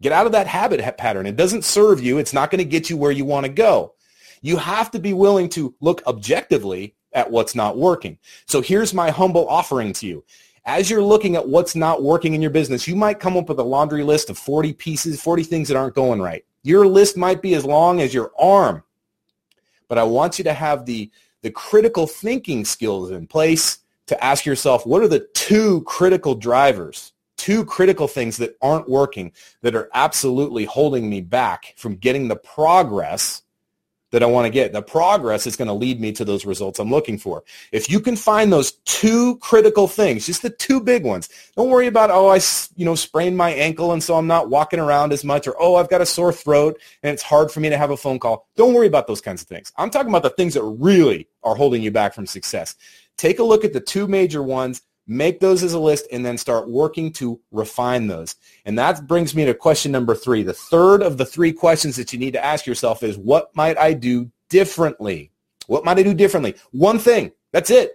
Get 0.02 0.12
out 0.12 0.26
of 0.26 0.34
that 0.34 0.48
habit 0.48 0.98
pattern. 0.98 1.26
It 1.26 1.36
doesn't 1.36 1.64
serve 1.64 2.02
you. 2.02 2.18
It's 2.18 2.34
not 2.34 2.52
going 2.52 2.60
to 2.60 2.66
get 2.66 2.90
you 2.90 2.98
where 2.98 3.12
you 3.12 3.26
want 3.26 3.46
to 3.46 3.52
go. 3.52 3.96
You 4.42 4.58
have 4.58 4.92
to 4.92 5.00
be 5.00 5.14
willing 5.14 5.50
to 5.50 5.74
look 5.80 6.04
objectively 6.06 6.96
at 7.14 7.30
what's 7.30 7.56
not 7.56 7.78
working. 7.78 8.18
So 8.46 8.62
here's 8.62 8.94
my 8.94 9.10
humble 9.10 9.48
offering 9.48 9.94
to 9.94 10.08
you. 10.08 10.24
As 10.66 10.90
you're 10.90 11.04
looking 11.04 11.36
at 11.36 11.48
what's 11.48 11.76
not 11.76 12.04
working 12.04 12.34
in 12.34 12.42
your 12.42 12.52
business, 12.52 12.88
you 12.88 12.96
might 12.96 13.20
come 13.20 13.36
up 13.36 13.50
with 13.50 13.60
a 13.60 13.64
laundry 13.64 14.04
list 14.04 14.30
of 14.30 14.38
40 14.38 14.74
pieces, 14.74 15.22
40 15.22 15.44
things 15.44 15.68
that 15.68 15.78
aren't 15.78 15.96
going 15.96 16.22
right. 16.22 16.46
Your 16.64 16.88
list 16.88 17.18
might 17.18 17.42
be 17.42 17.54
as 17.56 17.66
long 17.66 18.00
as 18.00 18.14
your 18.14 18.32
arm, 18.40 18.84
but 19.90 19.98
I 19.98 20.04
want 20.04 20.38
you 20.38 20.44
to 20.46 20.54
have 20.54 20.86
the, 20.86 21.12
the 21.42 21.52
critical 21.52 22.08
thinking 22.08 22.64
skills 22.64 23.12
in 23.12 23.28
place 23.28 23.80
to 24.08 24.24
ask 24.24 24.46
yourself, 24.46 24.86
what 24.86 25.02
are 25.02 25.08
the 25.08 25.28
two 25.34 25.82
critical 25.82 26.36
drivers 26.36 27.14
two 27.44 27.66
critical 27.66 28.08
things 28.08 28.38
that 28.38 28.56
aren't 28.62 28.88
working 28.88 29.30
that 29.64 29.76
are 29.76 29.90
absolutely 29.94 30.64
holding 30.64 31.10
me 31.10 31.20
back 31.20 31.74
from 31.76 31.94
getting 31.98 32.30
the 32.30 32.38
progress 32.38 33.42
that 34.14 34.22
I 34.22 34.28
want 34.28 34.46
to 34.46 34.52
get. 34.52 34.72
The 34.74 34.82
progress 34.84 35.48
is 35.48 35.56
going 35.56 35.68
to 35.68 35.74
lead 35.74 36.00
me 36.00 36.12
to 36.14 36.24
those 36.24 36.46
results 36.46 36.78
I'm 36.78 36.92
looking 36.92 37.18
for. 37.18 37.44
If 37.72 37.90
you 37.90 38.00
can 38.00 38.16
find 38.16 38.54
those 38.54 38.74
two 38.86 39.38
critical 39.38 39.88
things, 39.88 40.28
just 40.28 40.44
the 40.44 40.52
two 40.52 40.80
big 40.80 41.04
ones, 41.04 41.30
don't 41.58 41.72
worry 41.72 41.88
about, 41.88 42.12
oh, 42.12 42.28
I, 42.28 42.40
you 42.76 42.86
know, 42.86 42.94
sprained 42.94 43.36
my 43.36 43.50
ankle 43.50 43.92
and 43.92 44.04
so 44.04 44.16
I'm 44.16 44.28
not 44.28 44.52
walking 44.52 44.80
around 44.80 45.14
as 45.14 45.24
much 45.24 45.48
or, 45.48 45.56
oh, 45.60 45.76
I've 45.76 45.90
got 45.90 46.02
a 46.02 46.06
sore 46.06 46.32
throat 46.32 46.80
and 47.02 47.12
it's 47.12 47.24
hard 47.24 47.52
for 47.52 47.60
me 47.60 47.70
to 47.70 47.78
have 47.78 47.90
a 47.90 47.98
phone 47.98 48.20
call. 48.20 48.48
Don't 48.56 48.76
worry 48.76 48.88
about 48.88 49.08
those 49.08 49.20
kinds 49.20 49.42
of 49.42 49.48
things. 49.48 49.74
I'm 49.78 49.90
talking 49.90 50.10
about 50.10 50.24
the 50.24 50.30
things 50.30 50.54
that 50.54 50.64
really 50.64 51.28
are 51.42 51.56
holding 51.56 51.82
you 51.82 51.90
back 51.90 52.14
from 52.14 52.28
success. 52.28 52.76
Take 53.18 53.40
a 53.40 53.44
look 53.44 53.66
at 53.66 53.74
the 53.74 53.82
two 53.82 54.08
major 54.08 54.44
ones 54.44 54.84
make 55.08 55.40
those 55.40 55.64
as 55.64 55.74
a 55.74 55.80
list 55.80 56.08
and 56.12 56.26
then 56.26 56.38
start 56.38 56.70
working 56.70 57.12
to 57.14 57.40
refine 57.52 58.08
those. 58.08 58.36
And 58.66 58.78
that 58.80 59.06
brings 59.08 59.36
me 59.36 59.46
to 59.46 59.54
question 59.54 59.92
number 59.92 60.16
three. 60.16 60.44
The 60.44 60.54
third 60.54 61.04
of 61.04 61.18
the 61.18 61.26
three 61.26 61.52
questions 61.52 61.96
that 61.98 62.14
you 62.14 62.20
need 62.20 62.34
to 62.34 62.44
ask 62.44 62.66
yourself 62.66 63.04
is, 63.04 63.18
what 63.18 63.56
might 63.56 63.78
I 63.78 63.94
do 63.94 64.32
differently? 64.50 65.32
What 65.68 65.86
might 65.86 66.00
I 66.00 66.04
do 66.04 66.14
differently? 66.14 66.56
One 66.72 67.00
thing. 67.00 67.32
That's 67.52 67.70
it. 67.70 67.94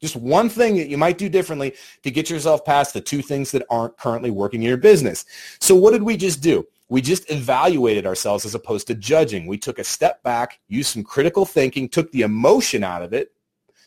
Just 0.00 0.16
one 0.16 0.48
thing 0.48 0.76
that 0.76 0.88
you 0.88 0.98
might 0.98 1.18
do 1.18 1.28
differently 1.28 1.74
to 2.02 2.10
get 2.10 2.28
yourself 2.28 2.64
past 2.64 2.92
the 2.92 3.00
two 3.00 3.22
things 3.22 3.50
that 3.52 3.64
aren't 3.70 3.96
currently 3.96 4.30
working 4.30 4.62
in 4.62 4.68
your 4.68 4.76
business. 4.76 5.24
So 5.60 5.74
what 5.74 5.92
did 5.92 6.02
we 6.02 6.16
just 6.16 6.42
do? 6.42 6.66
We 6.88 7.00
just 7.00 7.30
evaluated 7.30 8.06
ourselves 8.06 8.44
as 8.44 8.54
opposed 8.54 8.86
to 8.86 8.94
judging. 8.94 9.46
We 9.46 9.58
took 9.58 9.78
a 9.78 9.84
step 9.84 10.22
back, 10.22 10.60
used 10.68 10.92
some 10.92 11.02
critical 11.02 11.44
thinking, 11.44 11.88
took 11.88 12.12
the 12.12 12.22
emotion 12.22 12.84
out 12.84 13.02
of 13.02 13.12
it, 13.12 13.32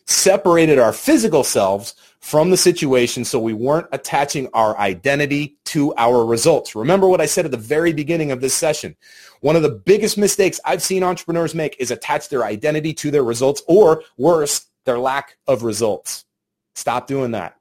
separated 0.09 0.79
our 0.79 0.91
physical 0.91 1.43
selves 1.43 1.93
from 2.19 2.49
the 2.49 2.57
situation 2.57 3.23
so 3.23 3.39
we 3.39 3.53
weren't 3.53 3.87
attaching 3.91 4.49
our 4.53 4.77
identity 4.79 5.57
to 5.65 5.93
our 5.97 6.25
results. 6.25 6.75
Remember 6.75 7.07
what 7.07 7.21
I 7.21 7.27
said 7.27 7.45
at 7.45 7.51
the 7.51 7.57
very 7.57 7.93
beginning 7.93 8.31
of 8.31 8.41
this 8.41 8.55
session. 8.55 8.95
One 9.41 9.55
of 9.55 9.61
the 9.61 9.69
biggest 9.69 10.17
mistakes 10.17 10.59
I've 10.65 10.81
seen 10.81 11.03
entrepreneurs 11.03 11.53
make 11.53 11.75
is 11.79 11.91
attach 11.91 12.29
their 12.29 12.43
identity 12.43 12.93
to 12.95 13.11
their 13.11 13.23
results 13.23 13.61
or 13.67 14.03
worse, 14.17 14.65
their 14.85 14.99
lack 14.99 15.37
of 15.47 15.63
results. 15.63 16.25
Stop 16.73 17.07
doing 17.07 17.31
that. 17.31 17.55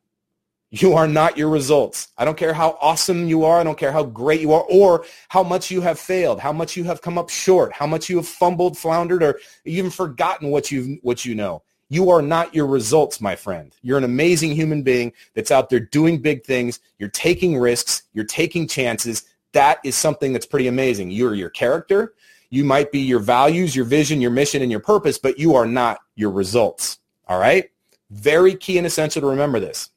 You 0.70 0.94
are 0.94 1.08
not 1.08 1.36
your 1.36 1.50
results. 1.50 2.08
I 2.16 2.24
don't 2.24 2.36
care 2.36 2.52
how 2.52 2.78
awesome 2.80 3.28
you 3.28 3.44
are. 3.44 3.60
I 3.60 3.64
don't 3.64 3.78
care 3.78 3.92
how 3.92 4.04
great 4.04 4.40
you 4.40 4.52
are 4.52 4.64
or 4.70 5.04
how 5.28 5.42
much 5.42 5.70
you 5.70 5.82
have 5.82 5.98
failed, 5.98 6.40
how 6.40 6.52
much 6.52 6.76
you 6.76 6.84
have 6.84 7.00
come 7.02 7.18
up 7.18 7.30
short, 7.30 7.72
how 7.72 7.86
much 7.86 8.08
you 8.08 8.16
have 8.16 8.28
fumbled, 8.28 8.76
floundered, 8.76 9.22
or 9.22 9.38
even 9.64 9.90
forgotten 9.90 10.48
what 10.50 10.70
you 10.70 10.98
what 11.02 11.24
you 11.24 11.34
know. 11.34 11.62
You 11.88 12.10
are 12.10 12.20
not 12.20 12.54
your 12.54 12.66
results, 12.66 13.20
my 13.20 13.34
friend. 13.34 13.74
You're 13.82 13.98
an 13.98 14.04
amazing 14.04 14.54
human 14.54 14.82
being 14.82 15.12
that's 15.34 15.50
out 15.50 15.70
there 15.70 15.80
doing 15.80 16.18
big 16.18 16.44
things. 16.44 16.80
You're 16.98 17.08
taking 17.08 17.56
risks. 17.56 18.02
You're 18.12 18.26
taking 18.26 18.68
chances. 18.68 19.24
That 19.52 19.78
is 19.84 19.96
something 19.96 20.32
that's 20.32 20.46
pretty 20.46 20.68
amazing. 20.68 21.10
You're 21.10 21.34
your 21.34 21.50
character. 21.50 22.14
You 22.50 22.64
might 22.64 22.92
be 22.92 23.00
your 23.00 23.20
values, 23.20 23.74
your 23.74 23.84
vision, 23.86 24.20
your 24.20 24.30
mission, 24.30 24.62
and 24.62 24.70
your 24.70 24.80
purpose, 24.80 25.18
but 25.18 25.38
you 25.38 25.54
are 25.54 25.66
not 25.66 26.00
your 26.14 26.30
results. 26.30 26.98
All 27.26 27.38
right? 27.38 27.70
Very 28.10 28.54
key 28.54 28.78
and 28.78 28.86
essential 28.86 29.22
to 29.22 29.28
remember 29.28 29.60
this. 29.60 29.90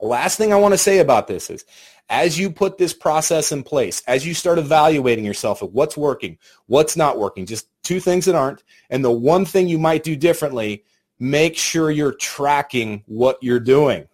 Last 0.00 0.36
thing 0.36 0.52
I 0.52 0.56
want 0.56 0.74
to 0.74 0.78
say 0.78 0.98
about 0.98 1.28
this 1.28 1.50
is 1.50 1.64
as 2.08 2.38
you 2.38 2.50
put 2.50 2.78
this 2.78 2.92
process 2.92 3.52
in 3.52 3.62
place, 3.62 4.02
as 4.06 4.26
you 4.26 4.34
start 4.34 4.58
evaluating 4.58 5.24
yourself 5.24 5.62
at 5.62 5.72
what's 5.72 5.96
working, 5.96 6.38
what's 6.66 6.96
not 6.96 7.18
working, 7.18 7.46
just 7.46 7.68
two 7.82 8.00
things 8.00 8.24
that 8.26 8.34
aren't, 8.34 8.62
and 8.90 9.04
the 9.04 9.10
one 9.10 9.44
thing 9.44 9.68
you 9.68 9.78
might 9.78 10.02
do 10.02 10.16
differently, 10.16 10.84
make 11.22 11.56
sure 11.56 11.88
you're 11.88 12.14
tracking 12.14 13.04
what 13.06 13.38
you're 13.40 13.60
doing. 13.60 14.08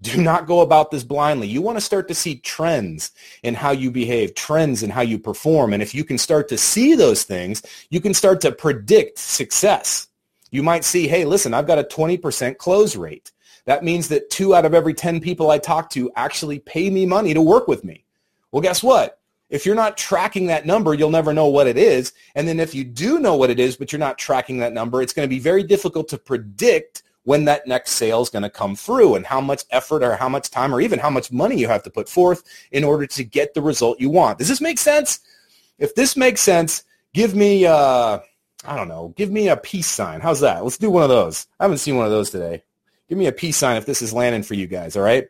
Do 0.00 0.22
not 0.22 0.46
go 0.46 0.62
about 0.62 0.90
this 0.90 1.04
blindly. 1.04 1.46
You 1.46 1.60
want 1.60 1.76
to 1.76 1.82
start 1.82 2.08
to 2.08 2.14
see 2.14 2.36
trends 2.36 3.10
in 3.42 3.52
how 3.52 3.72
you 3.72 3.90
behave, 3.90 4.34
trends 4.34 4.82
in 4.82 4.88
how 4.88 5.02
you 5.02 5.18
perform. 5.18 5.74
And 5.74 5.82
if 5.82 5.94
you 5.94 6.02
can 6.02 6.16
start 6.16 6.48
to 6.48 6.56
see 6.56 6.94
those 6.94 7.24
things, 7.24 7.62
you 7.90 8.00
can 8.00 8.14
start 8.14 8.40
to 8.40 8.52
predict 8.52 9.18
success. 9.18 10.08
You 10.50 10.62
might 10.62 10.84
see, 10.84 11.06
hey, 11.06 11.26
listen, 11.26 11.52
I've 11.52 11.66
got 11.66 11.78
a 11.78 11.84
20% 11.84 12.56
close 12.56 12.96
rate. 12.96 13.32
That 13.66 13.84
means 13.84 14.08
that 14.08 14.30
two 14.30 14.54
out 14.54 14.64
of 14.64 14.72
every 14.72 14.94
10 14.94 15.20
people 15.20 15.50
I 15.50 15.58
talk 15.58 15.90
to 15.90 16.10
actually 16.16 16.58
pay 16.60 16.88
me 16.88 17.04
money 17.04 17.34
to 17.34 17.42
work 17.42 17.68
with 17.68 17.84
me. 17.84 18.06
Well, 18.50 18.62
guess 18.62 18.82
what? 18.82 19.19
If 19.50 19.66
you're 19.66 19.74
not 19.74 19.96
tracking 19.96 20.46
that 20.46 20.64
number, 20.64 20.94
you'll 20.94 21.10
never 21.10 21.34
know 21.34 21.46
what 21.46 21.66
it 21.66 21.76
is. 21.76 22.12
And 22.34 22.46
then 22.46 22.60
if 22.60 22.74
you 22.74 22.84
do 22.84 23.18
know 23.18 23.34
what 23.34 23.50
it 23.50 23.58
is, 23.58 23.76
but 23.76 23.92
you're 23.92 23.98
not 23.98 24.16
tracking 24.16 24.58
that 24.58 24.72
number, 24.72 25.02
it's 25.02 25.12
going 25.12 25.28
to 25.28 25.34
be 25.34 25.40
very 25.40 25.64
difficult 25.64 26.08
to 26.08 26.18
predict 26.18 27.02
when 27.24 27.44
that 27.44 27.66
next 27.66 27.92
sale 27.92 28.22
is 28.22 28.30
going 28.30 28.44
to 28.44 28.50
come 28.50 28.74
through 28.74 29.16
and 29.16 29.26
how 29.26 29.40
much 29.40 29.64
effort 29.70 30.02
or 30.02 30.16
how 30.16 30.28
much 30.28 30.50
time 30.50 30.74
or 30.74 30.80
even 30.80 30.98
how 30.98 31.10
much 31.10 31.30
money 31.30 31.56
you 31.56 31.68
have 31.68 31.82
to 31.82 31.90
put 31.90 32.08
forth 32.08 32.42
in 32.72 32.84
order 32.84 33.06
to 33.06 33.24
get 33.24 33.52
the 33.52 33.60
result 33.60 34.00
you 34.00 34.08
want. 34.08 34.38
Does 34.38 34.48
this 34.48 34.60
make 34.60 34.78
sense? 34.78 35.20
If 35.78 35.94
this 35.94 36.16
makes 36.16 36.40
sense, 36.40 36.84
give 37.12 37.34
me, 37.34 37.66
uh, 37.66 38.20
I 38.64 38.76
don't 38.76 38.88
know, 38.88 39.12
give 39.16 39.30
me 39.30 39.48
a 39.48 39.56
peace 39.56 39.88
sign. 39.88 40.20
How's 40.20 40.40
that? 40.40 40.62
Let's 40.62 40.78
do 40.78 40.90
one 40.90 41.02
of 41.02 41.08
those. 41.08 41.46
I 41.58 41.64
haven't 41.64 41.78
seen 41.78 41.96
one 41.96 42.06
of 42.06 42.12
those 42.12 42.30
today. 42.30 42.62
Give 43.08 43.18
me 43.18 43.26
a 43.26 43.32
peace 43.32 43.56
sign 43.56 43.76
if 43.76 43.86
this 43.86 44.00
is 44.00 44.12
landing 44.12 44.42
for 44.42 44.54
you 44.54 44.66
guys, 44.66 44.96
all 44.96 45.02
right? 45.02 45.28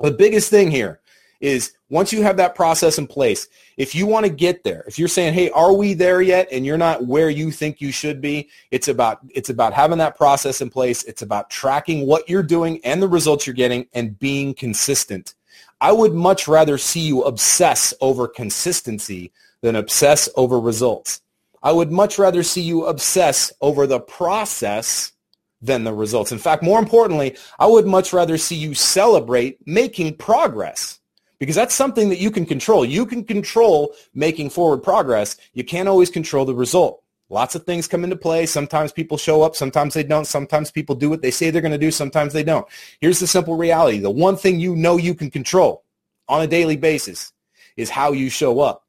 The 0.00 0.12
biggest 0.12 0.50
thing 0.50 0.70
here 0.70 1.00
is 1.40 1.72
once 1.90 2.12
you 2.12 2.22
have 2.22 2.36
that 2.36 2.54
process 2.54 2.98
in 2.98 3.06
place, 3.06 3.48
if 3.76 3.94
you 3.94 4.06
want 4.06 4.26
to 4.26 4.30
get 4.30 4.64
there, 4.64 4.84
if 4.86 4.98
you're 4.98 5.08
saying, 5.08 5.34
"Hey, 5.34 5.50
are 5.50 5.72
we 5.72 5.94
there 5.94 6.20
yet?" 6.20 6.48
and 6.50 6.66
you're 6.66 6.76
not 6.76 7.06
where 7.06 7.30
you 7.30 7.50
think 7.50 7.80
you 7.80 7.92
should 7.92 8.20
be, 8.20 8.48
it's 8.70 8.88
about 8.88 9.20
it's 9.30 9.50
about 9.50 9.72
having 9.72 9.98
that 9.98 10.16
process 10.16 10.60
in 10.60 10.70
place. 10.70 11.04
It's 11.04 11.22
about 11.22 11.50
tracking 11.50 12.06
what 12.06 12.28
you're 12.28 12.42
doing 12.42 12.80
and 12.84 13.02
the 13.02 13.08
results 13.08 13.46
you're 13.46 13.54
getting 13.54 13.86
and 13.92 14.18
being 14.18 14.54
consistent. 14.54 15.34
I 15.80 15.92
would 15.92 16.12
much 16.12 16.48
rather 16.48 16.76
see 16.76 17.00
you 17.00 17.22
obsess 17.22 17.94
over 18.00 18.26
consistency 18.26 19.32
than 19.60 19.76
obsess 19.76 20.28
over 20.36 20.58
results. 20.58 21.20
I 21.62 21.72
would 21.72 21.90
much 21.90 22.18
rather 22.18 22.42
see 22.42 22.62
you 22.62 22.86
obsess 22.86 23.52
over 23.60 23.86
the 23.86 24.00
process 24.00 25.12
than 25.60 25.84
the 25.84 25.92
results. 25.92 26.30
In 26.30 26.38
fact, 26.38 26.62
more 26.62 26.78
importantly, 26.78 27.36
I 27.58 27.66
would 27.66 27.86
much 27.86 28.12
rather 28.12 28.38
see 28.38 28.54
you 28.54 28.74
celebrate 28.74 29.66
making 29.66 30.16
progress 30.16 30.97
because 31.38 31.56
that's 31.56 31.74
something 31.74 32.08
that 32.08 32.18
you 32.18 32.30
can 32.30 32.46
control. 32.46 32.84
You 32.84 33.06
can 33.06 33.24
control 33.24 33.94
making 34.14 34.50
forward 34.50 34.82
progress. 34.82 35.36
You 35.52 35.64
can't 35.64 35.88
always 35.88 36.10
control 36.10 36.44
the 36.44 36.54
result. 36.54 37.02
Lots 37.30 37.54
of 37.54 37.64
things 37.64 37.86
come 37.86 38.04
into 38.04 38.16
play. 38.16 38.46
Sometimes 38.46 38.90
people 38.90 39.18
show 39.18 39.42
up. 39.42 39.54
Sometimes 39.54 39.94
they 39.94 40.02
don't. 40.02 40.26
Sometimes 40.26 40.70
people 40.70 40.94
do 40.94 41.10
what 41.10 41.20
they 41.20 41.30
say 41.30 41.50
they're 41.50 41.60
going 41.60 41.72
to 41.72 41.78
do. 41.78 41.90
Sometimes 41.90 42.32
they 42.32 42.42
don't. 42.42 42.66
Here's 43.00 43.20
the 43.20 43.26
simple 43.26 43.56
reality. 43.56 43.98
The 43.98 44.10
one 44.10 44.36
thing 44.36 44.58
you 44.58 44.74
know 44.74 44.96
you 44.96 45.14
can 45.14 45.30
control 45.30 45.84
on 46.26 46.40
a 46.40 46.46
daily 46.46 46.76
basis 46.76 47.32
is 47.76 47.90
how 47.90 48.12
you 48.12 48.30
show 48.30 48.60
up. 48.60 48.84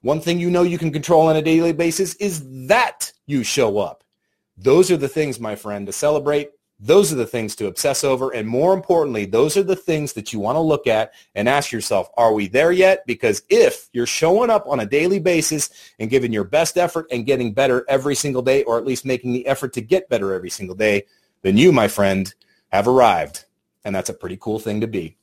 One 0.00 0.20
thing 0.20 0.38
you 0.38 0.50
know 0.50 0.62
you 0.62 0.78
can 0.78 0.92
control 0.92 1.26
on 1.26 1.36
a 1.36 1.42
daily 1.42 1.72
basis 1.72 2.14
is 2.16 2.66
that 2.68 3.12
you 3.26 3.42
show 3.42 3.78
up. 3.78 4.04
Those 4.56 4.90
are 4.90 4.96
the 4.96 5.08
things, 5.08 5.40
my 5.40 5.56
friend, 5.56 5.86
to 5.86 5.92
celebrate 5.92 6.50
those 6.84 7.12
are 7.12 7.16
the 7.16 7.26
things 7.26 7.54
to 7.56 7.68
obsess 7.68 8.02
over. 8.02 8.30
And 8.34 8.46
more 8.48 8.74
importantly, 8.74 9.24
those 9.24 9.56
are 9.56 9.62
the 9.62 9.76
things 9.76 10.14
that 10.14 10.32
you 10.32 10.40
want 10.40 10.56
to 10.56 10.60
look 10.60 10.88
at 10.88 11.14
and 11.36 11.48
ask 11.48 11.70
yourself, 11.70 12.10
are 12.16 12.32
we 12.32 12.48
there 12.48 12.72
yet? 12.72 13.06
Because 13.06 13.42
if 13.48 13.88
you're 13.92 14.04
showing 14.04 14.50
up 14.50 14.66
on 14.66 14.80
a 14.80 14.86
daily 14.86 15.20
basis 15.20 15.70
and 16.00 16.10
giving 16.10 16.32
your 16.32 16.42
best 16.42 16.76
effort 16.76 17.06
and 17.12 17.24
getting 17.24 17.54
better 17.54 17.86
every 17.88 18.16
single 18.16 18.42
day, 18.42 18.64
or 18.64 18.78
at 18.78 18.84
least 18.84 19.06
making 19.06 19.32
the 19.32 19.46
effort 19.46 19.72
to 19.74 19.80
get 19.80 20.08
better 20.08 20.34
every 20.34 20.50
single 20.50 20.74
day, 20.74 21.04
then 21.42 21.56
you, 21.56 21.70
my 21.70 21.86
friend, 21.86 22.34
have 22.72 22.88
arrived. 22.88 23.44
And 23.84 23.94
that's 23.94 24.10
a 24.10 24.14
pretty 24.14 24.36
cool 24.40 24.58
thing 24.58 24.80
to 24.80 24.88
be. 24.88 25.16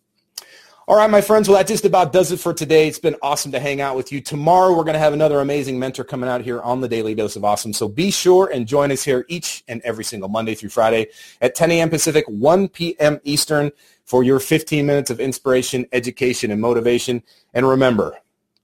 All 0.90 0.96
right, 0.96 1.08
my 1.08 1.22
friends. 1.22 1.48
Well, 1.48 1.56
that 1.56 1.68
just 1.68 1.86
about 1.86 2.12
does 2.12 2.32
it 2.32 2.40
for 2.40 2.52
today. 2.52 2.88
It's 2.88 2.98
been 2.98 3.16
awesome 3.22 3.52
to 3.52 3.60
hang 3.60 3.80
out 3.80 3.96
with 3.96 4.12
you. 4.12 4.22
Tomorrow, 4.22 4.76
we're 4.76 4.84
going 4.84 4.96
to 4.96 5.00
have 5.00 5.14
another 5.14 5.40
amazing 5.40 5.78
mentor 5.78 6.04
coming 6.04 6.28
out 6.28 6.42
here 6.42 6.60
on 6.62 6.82
the 6.82 6.88
Daily 6.88 7.14
Dose 7.14 7.36
of 7.36 7.46
Awesome. 7.46 7.74
So 7.74 7.88
be 7.88 8.10
sure 8.10 8.50
and 8.52 8.68
join 8.68 8.92
us 8.92 9.04
here 9.04 9.24
each 9.28 9.64
and 9.68 9.84
every 9.84 10.04
single 10.04 10.30
Monday 10.30 10.56
through 10.56 10.70
Friday 10.70 11.10
at 11.42 11.54
10 11.54 11.70
a.m. 11.70 11.92
Pacific, 11.92 12.26
1 12.28 12.70
p.m. 12.70 13.20
Eastern 13.24 13.72
for 14.04 14.24
your 14.24 14.40
15 14.40 14.84
minutes 14.84 15.12
of 15.12 15.20
inspiration, 15.20 15.86
education, 15.92 16.50
and 16.50 16.60
motivation. 16.60 17.22
And 17.54 17.70
remember, 17.70 18.18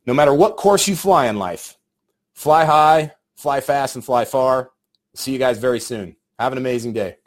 no 0.08 0.16
matter 0.16 0.34
what 0.34 0.58
course 0.58 0.88
you 0.88 0.96
fly 0.96 1.28
in 1.28 1.38
life, 1.38 1.78
fly 2.34 2.66
high, 2.66 3.12
fly 3.36 3.62
fast, 3.62 3.94
and 3.94 4.04
fly 4.04 4.26
far. 4.26 4.72
See 5.14 5.32
you 5.32 5.38
guys 5.38 5.60
very 5.60 5.80
soon. 5.80 6.16
Have 6.40 6.54
an 6.54 6.58
amazing 6.58 6.94
day. 6.94 7.18